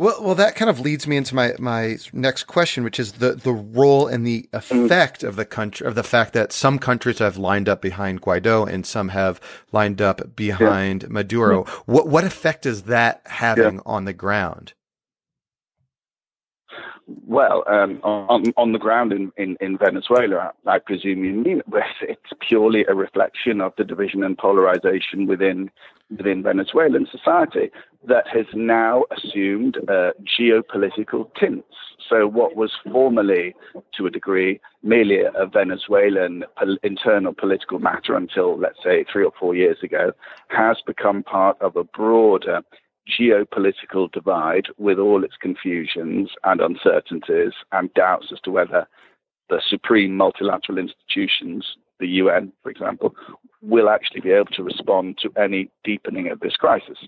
Well, 0.00 0.16
well, 0.22 0.34
that 0.36 0.56
kind 0.56 0.70
of 0.70 0.80
leads 0.80 1.06
me 1.06 1.18
into 1.18 1.34
my, 1.34 1.54
my 1.58 1.98
next 2.14 2.44
question, 2.44 2.84
which 2.84 2.98
is 2.98 3.12
the, 3.12 3.34
the 3.34 3.52
role 3.52 4.06
and 4.06 4.26
the 4.26 4.48
effect 4.54 5.22
of 5.22 5.36
the 5.36 5.44
country 5.44 5.86
of 5.86 5.94
the 5.94 6.02
fact 6.02 6.32
that 6.32 6.54
some 6.54 6.78
countries 6.78 7.18
have 7.18 7.36
lined 7.36 7.68
up 7.68 7.82
behind 7.82 8.22
Guaido 8.22 8.66
and 8.66 8.86
some 8.86 9.10
have 9.10 9.38
lined 9.72 10.00
up 10.00 10.34
behind 10.34 11.02
yeah. 11.02 11.08
Maduro. 11.10 11.64
Mm. 11.64 11.68
What 11.84 12.08
what 12.08 12.24
effect 12.24 12.64
is 12.64 12.84
that 12.84 13.20
having 13.26 13.74
yeah. 13.74 13.80
on 13.84 14.06
the 14.06 14.14
ground? 14.14 14.72
Well, 17.26 17.64
um, 17.66 18.00
on, 18.02 18.52
on 18.56 18.72
the 18.72 18.78
ground 18.78 19.12
in, 19.12 19.32
in, 19.36 19.56
in 19.60 19.78
Venezuela, 19.78 20.52
I, 20.66 20.78
presume 20.78 21.24
you 21.24 21.32
mean 21.32 21.62
it's 22.02 22.32
purely 22.40 22.84
a 22.86 22.94
reflection 22.94 23.60
of 23.60 23.72
the 23.76 23.84
division 23.84 24.22
and 24.22 24.36
polarization 24.36 25.26
within 25.26 25.70
within 26.10 26.42
Venezuelan 26.42 27.06
society 27.10 27.70
that 28.08 28.26
has 28.26 28.46
now 28.52 29.04
assumed 29.16 29.76
uh, 29.88 30.10
geopolitical 30.24 31.32
tints. 31.38 31.68
So, 32.08 32.26
what 32.26 32.56
was 32.56 32.72
formerly, 32.90 33.54
to 33.96 34.06
a 34.06 34.10
degree, 34.10 34.60
merely 34.82 35.20
a 35.20 35.46
Venezuelan 35.46 36.44
pol- 36.56 36.78
internal 36.82 37.32
political 37.32 37.78
matter 37.78 38.16
until, 38.16 38.58
let's 38.58 38.82
say, 38.82 39.04
three 39.10 39.24
or 39.24 39.32
four 39.38 39.54
years 39.54 39.78
ago, 39.82 40.12
has 40.48 40.78
become 40.84 41.22
part 41.22 41.60
of 41.60 41.76
a 41.76 41.84
broader 41.84 42.62
geopolitical 43.08 44.10
divide 44.12 44.66
with 44.78 44.98
all 44.98 45.24
its 45.24 45.34
confusions 45.40 46.30
and 46.44 46.60
uncertainties 46.60 47.52
and 47.72 47.92
doubts 47.94 48.26
as 48.32 48.40
to 48.40 48.50
whether 48.50 48.86
the 49.48 49.60
supreme 49.68 50.16
multilateral 50.16 50.78
institutions, 50.78 51.76
the 51.98 52.06
UN, 52.06 52.52
for 52.62 52.70
example, 52.70 53.14
will 53.62 53.88
actually 53.88 54.20
be 54.20 54.30
able 54.30 54.46
to 54.46 54.62
respond 54.62 55.18
to 55.22 55.30
any 55.40 55.70
deepening 55.84 56.28
of 56.28 56.40
this 56.40 56.56
crisis. 56.56 56.98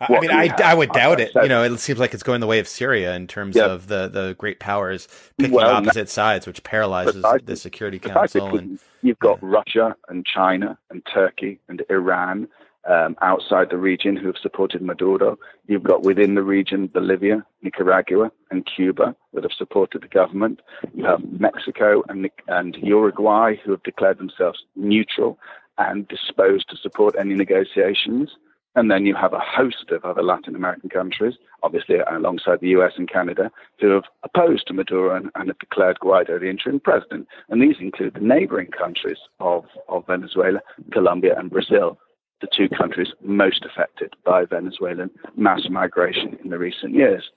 I 0.00 0.20
mean, 0.20 0.30
I, 0.30 0.50
I 0.62 0.74
would 0.74 0.90
doubt 0.90 1.20
it. 1.20 1.32
You 1.34 1.48
know, 1.48 1.62
it 1.62 1.78
seems 1.78 1.98
like 1.98 2.14
it's 2.14 2.22
going 2.22 2.40
the 2.40 2.46
way 2.46 2.58
of 2.58 2.68
Syria 2.68 3.14
in 3.14 3.26
terms 3.26 3.56
of 3.56 3.86
the, 3.86 4.08
the 4.08 4.34
great 4.38 4.58
powers 4.58 5.08
picking 5.38 5.54
well, 5.54 5.70
opposite 5.70 6.08
sides, 6.08 6.46
which 6.46 6.62
paralyzes 6.64 7.24
the 7.44 7.56
Security 7.56 7.98
Council. 7.98 8.56
And 8.56 8.78
you've 9.02 9.18
got 9.20 9.38
yeah. 9.40 9.48
Russia 9.50 9.96
and 10.08 10.26
China 10.26 10.76
and 10.90 11.02
Turkey 11.12 11.60
and 11.68 11.82
Iran 11.90 12.48
um, 12.88 13.16
outside 13.22 13.70
the 13.70 13.76
region 13.76 14.16
who 14.16 14.26
have 14.26 14.36
supported 14.40 14.82
Maduro. 14.82 15.38
You've 15.66 15.82
got 15.82 16.02
within 16.02 16.34
the 16.34 16.42
region 16.42 16.86
Bolivia, 16.88 17.44
Nicaragua, 17.62 18.30
and 18.50 18.66
Cuba 18.66 19.14
that 19.32 19.44
have 19.44 19.52
supported 19.52 20.02
the 20.02 20.08
government. 20.08 20.60
You 20.94 21.04
have 21.04 21.20
Mexico 21.40 22.02
and, 22.08 22.28
and 22.48 22.76
Uruguay 22.76 23.56
who 23.64 23.70
have 23.72 23.82
declared 23.82 24.18
themselves 24.18 24.64
neutral 24.76 25.38
and 25.78 26.06
disposed 26.08 26.68
to 26.70 26.76
support 26.76 27.14
any 27.18 27.34
negotiations. 27.34 28.30
And 28.76 28.90
then 28.90 29.06
you 29.06 29.14
have 29.14 29.32
a 29.32 29.38
host 29.38 29.90
of 29.90 30.04
other 30.04 30.22
Latin 30.22 30.56
American 30.56 30.90
countries, 30.90 31.34
obviously 31.62 31.98
alongside 32.10 32.60
the 32.60 32.70
US 32.70 32.94
and 32.96 33.08
Canada, 33.08 33.52
who 33.80 33.90
have 33.90 34.02
opposed 34.24 34.66
to 34.66 34.74
Maduro 34.74 35.14
and, 35.14 35.30
and 35.36 35.48
have 35.48 35.58
declared 35.60 35.98
Guaido 36.00 36.40
the 36.40 36.50
interim 36.50 36.80
president. 36.80 37.28
And 37.48 37.62
these 37.62 37.76
include 37.80 38.14
the 38.14 38.20
neighboring 38.20 38.72
countries 38.76 39.18
of, 39.38 39.64
of 39.88 40.06
Venezuela, 40.08 40.60
Colombia, 40.90 41.38
and 41.38 41.50
Brazil 41.50 41.98
the 42.44 42.48
two 42.54 42.68
countries 42.68 43.08
most 43.22 43.64
affected 43.64 44.12
by 44.24 44.44
Venezuelan 44.44 45.10
mass 45.36 45.62
migration 45.70 46.38
in 46.44 46.50
the 46.50 46.58
recent 46.58 46.92
years. 46.94 47.30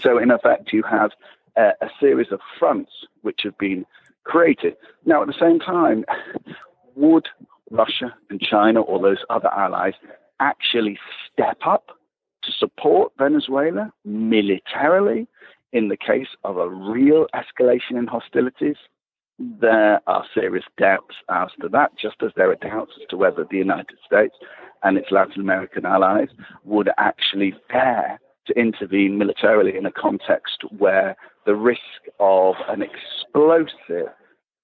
So, 0.00 0.18
in 0.18 0.32
effect, 0.32 0.72
you 0.72 0.82
have 0.82 1.12
a, 1.56 1.70
a 1.80 1.88
series 2.00 2.32
of 2.32 2.40
fronts 2.58 2.90
which 3.22 3.40
have 3.44 3.56
been 3.58 3.86
created. 4.24 4.74
Now, 5.04 5.22
at 5.22 5.28
the 5.28 5.38
same 5.38 5.60
time, 5.60 6.04
would 6.96 7.28
Russia 7.70 8.12
and 8.28 8.40
China 8.40 8.80
or 8.80 9.00
those 9.00 9.22
other 9.30 9.52
allies 9.52 9.94
actually 10.40 10.98
step 11.32 11.58
up 11.64 11.90
to 12.42 12.50
support 12.52 13.12
Venezuela 13.16 13.92
militarily 14.04 15.28
in 15.72 15.88
the 15.88 15.96
case 15.96 16.28
of 16.42 16.56
a 16.56 16.68
real 16.68 17.26
escalation 17.34 17.96
in 17.96 18.06
hostilities, 18.06 18.76
there 19.38 20.00
are 20.06 20.24
serious 20.32 20.64
doubts 20.78 21.14
as 21.28 21.48
to 21.60 21.68
that, 21.68 21.92
just 21.98 22.16
as 22.22 22.30
there 22.36 22.50
are 22.50 22.56
doubts 22.56 22.92
as 23.00 23.06
to 23.08 23.16
whether 23.16 23.44
the 23.50 23.58
United 23.58 23.98
States 24.06 24.34
and 24.82 24.96
its 24.96 25.10
Latin 25.10 25.40
American 25.40 25.84
allies 25.86 26.28
would 26.64 26.90
actually 26.98 27.54
dare 27.68 28.20
to 28.46 28.58
intervene 28.58 29.18
militarily 29.18 29.76
in 29.76 29.86
a 29.86 29.92
context 29.92 30.62
where 30.78 31.16
the 31.46 31.54
risk 31.54 31.80
of 32.20 32.54
an 32.68 32.82
explosive 32.82 34.08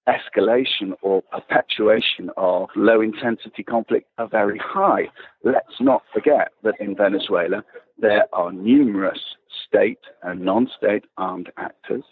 escalation 0.09 0.92
or 1.02 1.22
perpetuation 1.22 2.30
of 2.37 2.68
low 2.74 3.00
intensity 3.00 3.62
conflict 3.62 4.06
are 4.18 4.28
very 4.28 4.59
high. 4.59 5.09
Let's 5.44 5.80
not 5.80 6.02
forget 6.12 6.48
that 6.62 6.74
in 6.80 6.96
Venezuela 6.96 7.62
there 7.98 8.26
are 8.33 8.52
numerous 8.52 9.20
state 9.66 10.00
and 10.22 10.40
non 10.40 10.68
state 10.76 11.04
armed 11.16 11.50
actors. 11.56 12.04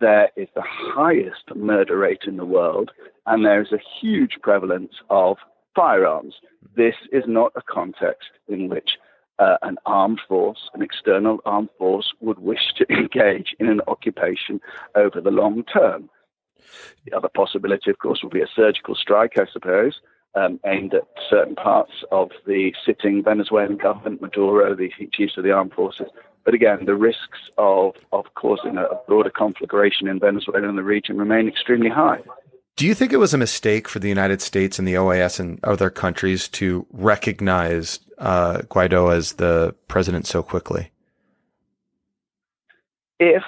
There 0.00 0.30
is 0.36 0.48
the 0.54 0.62
highest 0.64 1.54
murder 1.54 1.98
rate 1.98 2.22
in 2.26 2.36
the 2.36 2.44
world, 2.44 2.92
and 3.26 3.44
there 3.44 3.60
is 3.60 3.72
a 3.72 3.82
huge 4.00 4.38
prevalence 4.42 4.94
of 5.10 5.38
firearms. 5.74 6.34
This 6.76 6.94
is 7.12 7.24
not 7.26 7.52
a 7.56 7.62
context 7.62 8.30
in 8.48 8.68
which 8.68 8.90
uh, 9.38 9.56
an 9.62 9.76
armed 9.86 10.20
force, 10.28 10.70
an 10.74 10.82
external 10.82 11.40
armed 11.44 11.68
force, 11.78 12.12
would 12.20 12.38
wish 12.38 12.72
to 12.76 12.86
engage 12.92 13.54
in 13.58 13.68
an 13.68 13.80
occupation 13.86 14.60
over 14.94 15.20
the 15.20 15.30
long 15.30 15.64
term. 15.64 16.08
The 17.04 17.16
other 17.16 17.28
possibility, 17.28 17.90
of 17.90 17.98
course, 17.98 18.22
would 18.22 18.32
be 18.32 18.42
a 18.42 18.48
surgical 18.54 18.94
strike, 18.94 19.38
I 19.38 19.46
suppose, 19.52 20.00
um, 20.34 20.60
aimed 20.66 20.94
at 20.94 21.04
certain 21.28 21.54
parts 21.54 21.92
of 22.12 22.30
the 22.46 22.72
sitting 22.84 23.22
Venezuelan 23.22 23.76
government, 23.76 24.20
Maduro, 24.20 24.74
the 24.74 24.90
chiefs 25.12 25.36
of 25.36 25.44
the 25.44 25.52
armed 25.52 25.72
forces. 25.72 26.08
But 26.48 26.54
again, 26.54 26.86
the 26.86 26.94
risks 26.94 27.40
of, 27.58 27.94
of 28.10 28.24
causing 28.34 28.78
a 28.78 28.86
broader 29.06 29.28
conflagration 29.28 30.08
in 30.08 30.18
Venezuela 30.18 30.66
and 30.66 30.78
the 30.78 30.82
region 30.82 31.18
remain 31.18 31.46
extremely 31.46 31.90
high. 31.90 32.22
Do 32.76 32.86
you 32.86 32.94
think 32.94 33.12
it 33.12 33.18
was 33.18 33.34
a 33.34 33.36
mistake 33.36 33.86
for 33.86 33.98
the 33.98 34.08
United 34.08 34.40
States 34.40 34.78
and 34.78 34.88
the 34.88 34.94
OAS 34.94 35.38
and 35.38 35.62
other 35.62 35.90
countries 35.90 36.48
to 36.48 36.86
recognize 36.90 38.00
uh, 38.16 38.62
Guaido 38.70 39.14
as 39.14 39.34
the 39.34 39.74
president 39.88 40.26
so 40.26 40.42
quickly? 40.42 40.90
If 43.20 43.44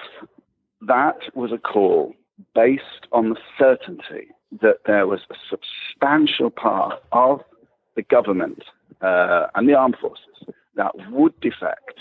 that 0.82 1.20
was 1.34 1.52
a 1.52 1.58
call 1.58 2.12
based 2.54 3.06
on 3.12 3.30
the 3.30 3.36
certainty 3.58 4.28
that 4.60 4.80
there 4.84 5.06
was 5.06 5.20
a 5.30 5.36
substantial 5.48 6.50
part 6.50 7.02
of 7.12 7.40
the 7.96 8.02
government 8.02 8.62
uh, 9.00 9.46
and 9.54 9.66
the 9.66 9.72
armed 9.72 9.96
forces 9.98 10.54
that 10.74 10.92
would 11.10 11.32
defect 11.40 11.98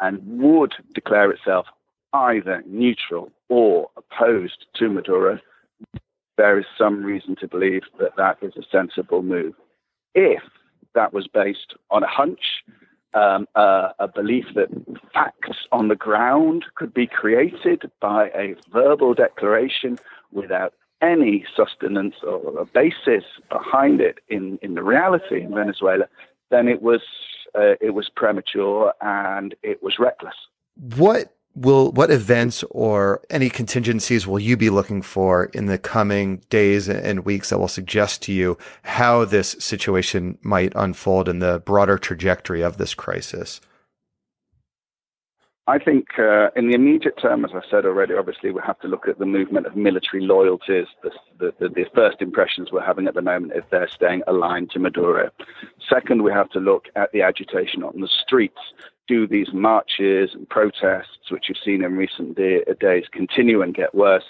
and 0.00 0.20
would 0.40 0.72
declare 0.94 1.30
itself 1.30 1.66
either 2.12 2.62
neutral 2.66 3.30
or 3.48 3.90
opposed 3.96 4.66
to 4.74 4.88
Maduro, 4.88 5.38
there 6.36 6.58
is 6.58 6.64
some 6.76 7.02
reason 7.02 7.36
to 7.36 7.46
believe 7.46 7.82
that 7.98 8.16
that 8.16 8.38
is 8.42 8.54
a 8.56 8.62
sensible 8.70 9.22
move. 9.22 9.54
If 10.14 10.42
that 10.94 11.12
was 11.12 11.28
based 11.28 11.74
on 11.90 12.02
a 12.02 12.08
hunch, 12.08 12.64
um, 13.14 13.46
uh, 13.54 13.90
a 13.98 14.08
belief 14.08 14.46
that 14.54 14.68
facts 15.12 15.66
on 15.72 15.88
the 15.88 15.96
ground 15.96 16.64
could 16.76 16.94
be 16.94 17.06
created 17.06 17.90
by 18.00 18.28
a 18.28 18.54
verbal 18.72 19.14
declaration 19.14 19.98
without 20.32 20.74
any 21.02 21.44
sustenance 21.56 22.16
or 22.22 22.60
a 22.60 22.64
basis 22.66 23.24
behind 23.48 24.00
it 24.00 24.18
in, 24.28 24.58
in 24.62 24.74
the 24.74 24.82
reality 24.82 25.42
in 25.42 25.54
Venezuela, 25.54 26.04
then 26.50 26.68
it 26.68 26.82
was 26.82 27.00
uh, 27.54 27.74
it 27.80 27.94
was 27.94 28.10
premature 28.14 28.92
and 29.00 29.54
it 29.62 29.82
was 29.82 29.96
reckless. 29.98 30.34
What 30.96 31.34
will 31.54 31.90
what 31.92 32.10
events 32.10 32.64
or 32.70 33.22
any 33.28 33.50
contingencies 33.50 34.26
will 34.26 34.38
you 34.38 34.56
be 34.56 34.70
looking 34.70 35.02
for 35.02 35.46
in 35.46 35.66
the 35.66 35.78
coming 35.78 36.42
days 36.48 36.88
and 36.88 37.24
weeks 37.24 37.50
that 37.50 37.58
will 37.58 37.68
suggest 37.68 38.22
to 38.22 38.32
you 38.32 38.56
how 38.82 39.24
this 39.24 39.56
situation 39.58 40.38
might 40.42 40.72
unfold 40.76 41.28
in 41.28 41.40
the 41.40 41.60
broader 41.60 41.98
trajectory 41.98 42.62
of 42.62 42.76
this 42.76 42.94
crisis? 42.94 43.60
I 45.70 45.78
think 45.78 46.18
uh, 46.18 46.50
in 46.56 46.66
the 46.66 46.74
immediate 46.74 47.16
term, 47.16 47.44
as 47.44 47.52
I 47.54 47.60
said 47.70 47.86
already, 47.86 48.14
obviously 48.14 48.50
we 48.50 48.60
have 48.66 48.80
to 48.80 48.88
look 48.88 49.06
at 49.06 49.20
the 49.20 49.24
movement 49.24 49.66
of 49.66 49.76
military 49.76 50.20
loyalties. 50.26 50.86
The, 51.04 51.12
the, 51.38 51.54
the, 51.60 51.68
the, 51.68 51.86
first 51.94 52.20
impressions 52.20 52.72
we're 52.72 52.84
having 52.84 53.06
at 53.06 53.14
the 53.14 53.22
moment 53.22 53.52
is 53.54 53.62
they're 53.70 53.86
staying 53.86 54.22
aligned 54.26 54.72
to 54.72 54.80
Maduro. 54.80 55.30
Second, 55.88 56.24
we 56.24 56.32
have 56.32 56.50
to 56.50 56.58
look 56.58 56.86
at 56.96 57.12
the 57.12 57.22
agitation 57.22 57.84
on 57.84 58.00
the 58.00 58.08
streets 58.08 58.58
do 59.06 59.28
these 59.28 59.52
marches 59.52 60.30
and 60.34 60.48
protests, 60.48 61.30
which 61.30 61.46
you've 61.48 61.58
seen 61.64 61.84
in 61.84 61.96
recent 61.96 62.36
day, 62.36 62.64
days, 62.80 63.04
continue 63.12 63.62
and 63.62 63.74
get 63.74 63.92
worse, 63.94 64.24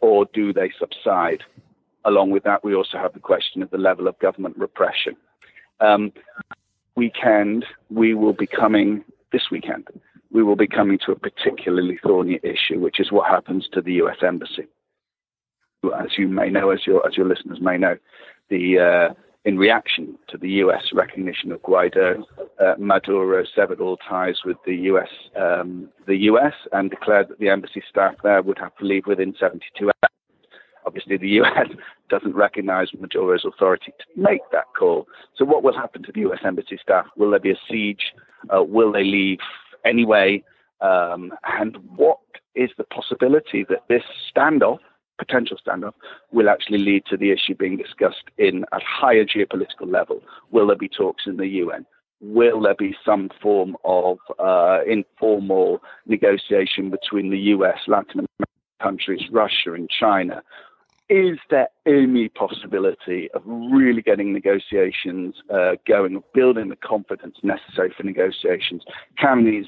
or 0.00 0.26
do 0.32 0.52
they 0.52 0.72
subside? 0.78 1.42
Along 2.04 2.30
with 2.30 2.44
that, 2.44 2.64
we 2.64 2.74
also 2.74 2.98
have 2.98 3.14
the 3.14 3.20
question 3.20 3.62
of 3.62 3.70
the 3.70 3.78
level 3.78 4.06
of 4.08 4.18
government 4.18 4.56
repression. 4.56 5.16
Um, 5.80 6.12
weekend, 6.96 7.64
we 7.90 8.14
will 8.14 8.32
be 8.32 8.46
coming, 8.46 9.04
this 9.32 9.50
weekend, 9.52 9.86
we 10.34 10.42
will 10.42 10.56
be 10.56 10.66
coming 10.66 10.98
to 11.06 11.12
a 11.12 11.18
particularly 11.18 11.98
thorny 12.02 12.40
issue, 12.42 12.80
which 12.80 13.00
is 13.00 13.10
what 13.10 13.30
happens 13.30 13.68
to 13.72 13.80
the 13.80 13.94
US 13.94 14.16
Embassy. 14.22 14.66
As 15.98 16.18
you 16.18 16.28
may 16.28 16.50
know, 16.50 16.70
as 16.70 16.80
your, 16.86 17.06
as 17.06 17.16
your 17.16 17.26
listeners 17.26 17.58
may 17.62 17.78
know, 17.78 17.96
the 18.50 19.10
uh, 19.10 19.14
in 19.44 19.58
reaction 19.58 20.18
to 20.28 20.38
the 20.38 20.48
U.S. 20.48 20.84
recognition 20.94 21.52
of 21.52 21.60
Guaido, 21.62 22.22
uh, 22.58 22.74
Maduro 22.78 23.44
severed 23.54 23.80
all 23.80 23.98
ties 23.98 24.36
with 24.44 24.56
the 24.64 24.74
U.S. 24.74 25.08
Um, 25.38 25.90
the 26.06 26.16
U.S. 26.32 26.54
and 26.72 26.90
declared 26.90 27.28
that 27.28 27.38
the 27.38 27.50
embassy 27.50 27.82
staff 27.88 28.14
there 28.22 28.42
would 28.42 28.58
have 28.58 28.74
to 28.76 28.84
leave 28.86 29.06
within 29.06 29.34
72 29.38 29.84
hours. 29.84 30.10
Obviously, 30.86 31.18
the 31.18 31.28
U.S. 31.28 31.68
doesn't 32.08 32.34
recognize 32.34 32.88
Maduro's 32.98 33.44
authority 33.44 33.92
to 33.98 34.20
make 34.20 34.40
that 34.52 34.64
call. 34.78 35.06
So, 35.36 35.44
what 35.44 35.62
will 35.62 35.76
happen 35.76 36.02
to 36.04 36.12
the 36.12 36.20
U.S. 36.20 36.40
embassy 36.42 36.78
staff? 36.82 37.06
Will 37.16 37.30
there 37.30 37.40
be 37.40 37.50
a 37.50 37.60
siege? 37.70 38.14
Uh, 38.54 38.62
will 38.62 38.92
they 38.92 39.04
leave 39.04 39.38
anyway? 39.84 40.42
Um, 40.80 41.32
and 41.44 41.76
what 41.96 42.18
is 42.54 42.70
the 42.76 42.84
possibility 42.84 43.64
that 43.68 43.84
this 43.88 44.02
standoff 44.34 44.78
potential 45.18 45.56
standoff 45.64 45.94
will 46.32 46.48
actually 46.48 46.78
lead 46.78 47.04
to 47.06 47.16
the 47.16 47.30
issue 47.30 47.54
being 47.54 47.76
discussed 47.76 48.24
in 48.38 48.64
a 48.72 48.78
higher 48.80 49.24
geopolitical 49.24 49.86
level. 49.86 50.20
Will 50.50 50.66
there 50.66 50.76
be 50.76 50.88
talks 50.88 51.24
in 51.26 51.36
the 51.36 51.46
UN? 51.46 51.86
Will 52.20 52.60
there 52.62 52.74
be 52.74 52.96
some 53.04 53.30
form 53.42 53.76
of 53.84 54.18
uh, 54.38 54.80
informal 54.86 55.82
negotiation 56.06 56.90
between 56.90 57.30
the 57.30 57.38
US, 57.38 57.78
Latin 57.86 58.20
American 58.20 58.46
countries, 58.80 59.22
Russia, 59.30 59.74
and 59.74 59.90
China? 59.90 60.42
Is 61.10 61.38
there 61.50 61.68
any 61.86 62.30
possibility 62.30 63.28
of 63.34 63.42
really 63.44 64.00
getting 64.00 64.32
negotiations 64.32 65.34
uh, 65.52 65.72
going, 65.86 66.22
building 66.32 66.70
the 66.70 66.76
confidence 66.76 67.36
necessary 67.42 67.92
for 67.94 68.04
negotiations? 68.04 68.82
Can 69.18 69.44
these 69.44 69.66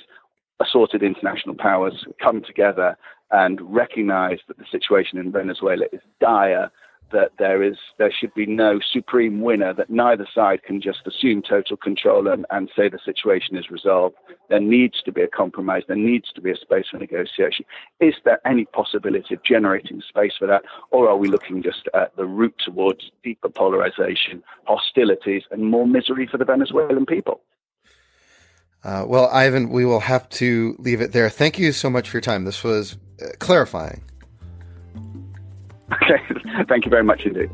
assorted 0.60 1.02
international 1.02 1.54
powers 1.54 2.04
come 2.22 2.42
together 2.42 2.96
and 3.30 3.60
recognize 3.62 4.38
that 4.48 4.58
the 4.58 4.64
situation 4.70 5.18
in 5.18 5.32
Venezuela 5.32 5.86
is 5.92 6.00
dire, 6.20 6.70
that 7.12 7.32
there 7.38 7.62
is 7.62 7.76
there 7.98 8.12
should 8.12 8.34
be 8.34 8.46
no 8.46 8.80
supreme 8.92 9.40
winner, 9.40 9.72
that 9.72 9.90
neither 9.90 10.26
side 10.34 10.62
can 10.64 10.80
just 10.80 11.06
assume 11.06 11.40
total 11.40 11.76
control 11.76 12.26
and, 12.26 12.44
and 12.50 12.70
say 12.76 12.88
the 12.88 12.98
situation 13.04 13.56
is 13.56 13.70
resolved. 13.70 14.16
There 14.48 14.60
needs 14.60 15.02
to 15.02 15.12
be 15.12 15.22
a 15.22 15.28
compromise, 15.28 15.82
there 15.86 15.96
needs 15.96 16.32
to 16.34 16.40
be 16.40 16.50
a 16.50 16.56
space 16.56 16.86
for 16.90 16.98
negotiation. 16.98 17.64
Is 18.00 18.14
there 18.24 18.40
any 18.46 18.64
possibility 18.64 19.34
of 19.34 19.42
generating 19.44 20.02
space 20.08 20.32
for 20.38 20.46
that, 20.46 20.64
or 20.90 21.08
are 21.08 21.16
we 21.16 21.28
looking 21.28 21.62
just 21.62 21.88
at 21.94 22.16
the 22.16 22.26
route 22.26 22.60
towards 22.64 23.10
deeper 23.22 23.48
polarization, 23.48 24.42
hostilities, 24.64 25.44
and 25.50 25.64
more 25.64 25.86
misery 25.86 26.26
for 26.26 26.38
the 26.38 26.44
Venezuelan 26.44 27.06
people? 27.06 27.40
Uh, 28.86 29.04
well, 29.04 29.28
Ivan, 29.32 29.70
we 29.70 29.84
will 29.84 29.98
have 29.98 30.28
to 30.28 30.76
leave 30.78 31.00
it 31.00 31.10
there. 31.10 31.28
Thank 31.28 31.58
you 31.58 31.72
so 31.72 31.90
much 31.90 32.08
for 32.08 32.18
your 32.18 32.22
time. 32.22 32.44
This 32.44 32.62
was 32.62 32.96
uh, 33.20 33.26
clarifying. 33.40 34.00
Okay. 35.92 36.22
Thank 36.68 36.84
you 36.84 36.90
very 36.90 37.02
much 37.02 37.22
indeed. 37.26 37.50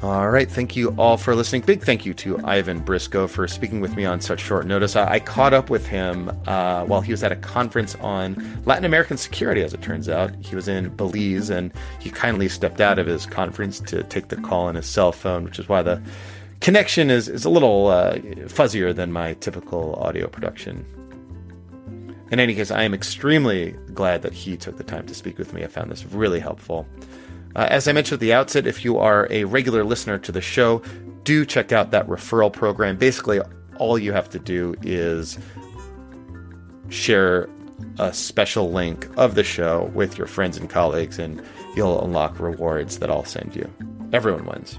All 0.00 0.30
right. 0.30 0.48
Thank 0.48 0.76
you 0.76 0.90
all 0.90 1.16
for 1.16 1.34
listening. 1.34 1.62
Big 1.62 1.82
thank 1.82 2.06
you 2.06 2.14
to 2.14 2.38
Ivan 2.44 2.78
Briscoe 2.78 3.26
for 3.26 3.48
speaking 3.48 3.80
with 3.80 3.96
me 3.96 4.04
on 4.04 4.20
such 4.20 4.38
short 4.38 4.64
notice. 4.64 4.94
I, 4.94 5.14
I 5.14 5.18
caught 5.18 5.52
up 5.52 5.70
with 5.70 5.88
him 5.88 6.30
uh, 6.46 6.84
while 6.84 7.00
he 7.00 7.10
was 7.10 7.24
at 7.24 7.32
a 7.32 7.36
conference 7.36 7.96
on 7.96 8.62
Latin 8.64 8.84
American 8.84 9.16
security, 9.16 9.60
as 9.64 9.74
it 9.74 9.82
turns 9.82 10.08
out. 10.08 10.30
He 10.38 10.54
was 10.54 10.68
in 10.68 10.90
Belize 10.90 11.50
and 11.50 11.72
he 11.98 12.10
kindly 12.10 12.48
stepped 12.48 12.80
out 12.80 13.00
of 13.00 13.08
his 13.08 13.26
conference 13.26 13.80
to 13.80 14.04
take 14.04 14.28
the 14.28 14.36
call 14.36 14.66
on 14.66 14.76
his 14.76 14.86
cell 14.86 15.10
phone, 15.10 15.42
which 15.42 15.58
is 15.58 15.68
why 15.68 15.82
the 15.82 16.00
connection 16.60 17.10
is, 17.10 17.28
is 17.28 17.44
a 17.44 17.50
little 17.50 17.88
uh, 17.88 18.14
fuzzier 18.46 18.94
than 18.94 19.12
my 19.12 19.34
typical 19.34 19.94
audio 19.96 20.26
production. 20.28 20.84
In 22.30 22.40
any 22.40 22.54
case, 22.54 22.70
I 22.70 22.82
am 22.82 22.92
extremely 22.92 23.72
glad 23.94 24.22
that 24.22 24.34
he 24.34 24.56
took 24.56 24.76
the 24.76 24.84
time 24.84 25.06
to 25.06 25.14
speak 25.14 25.38
with 25.38 25.54
me. 25.54 25.64
I 25.64 25.66
found 25.66 25.90
this 25.90 26.04
really 26.04 26.40
helpful. 26.40 26.86
Uh, 27.56 27.66
as 27.70 27.88
I 27.88 27.92
mentioned 27.92 28.16
at 28.16 28.20
the 28.20 28.34
outset, 28.34 28.66
if 28.66 28.84
you 28.84 28.98
are 28.98 29.26
a 29.30 29.44
regular 29.44 29.82
listener 29.82 30.18
to 30.18 30.32
the 30.32 30.40
show, 30.42 30.82
do 31.24 31.46
check 31.46 31.72
out 31.72 31.90
that 31.92 32.06
referral 32.06 32.52
program. 32.52 32.96
Basically, 32.96 33.40
all 33.78 33.98
you 33.98 34.12
have 34.12 34.28
to 34.30 34.38
do 34.38 34.74
is 34.82 35.38
share 36.90 37.48
a 37.98 38.12
special 38.12 38.70
link 38.70 39.08
of 39.16 39.34
the 39.34 39.44
show 39.44 39.90
with 39.94 40.18
your 40.18 40.26
friends 40.26 40.56
and 40.56 40.68
colleagues, 40.68 41.18
and 41.18 41.42
you'll 41.74 42.04
unlock 42.04 42.38
rewards 42.38 42.98
that 42.98 43.10
I'll 43.10 43.24
send 43.24 43.56
you. 43.56 43.70
Everyone 44.12 44.44
wins. 44.44 44.78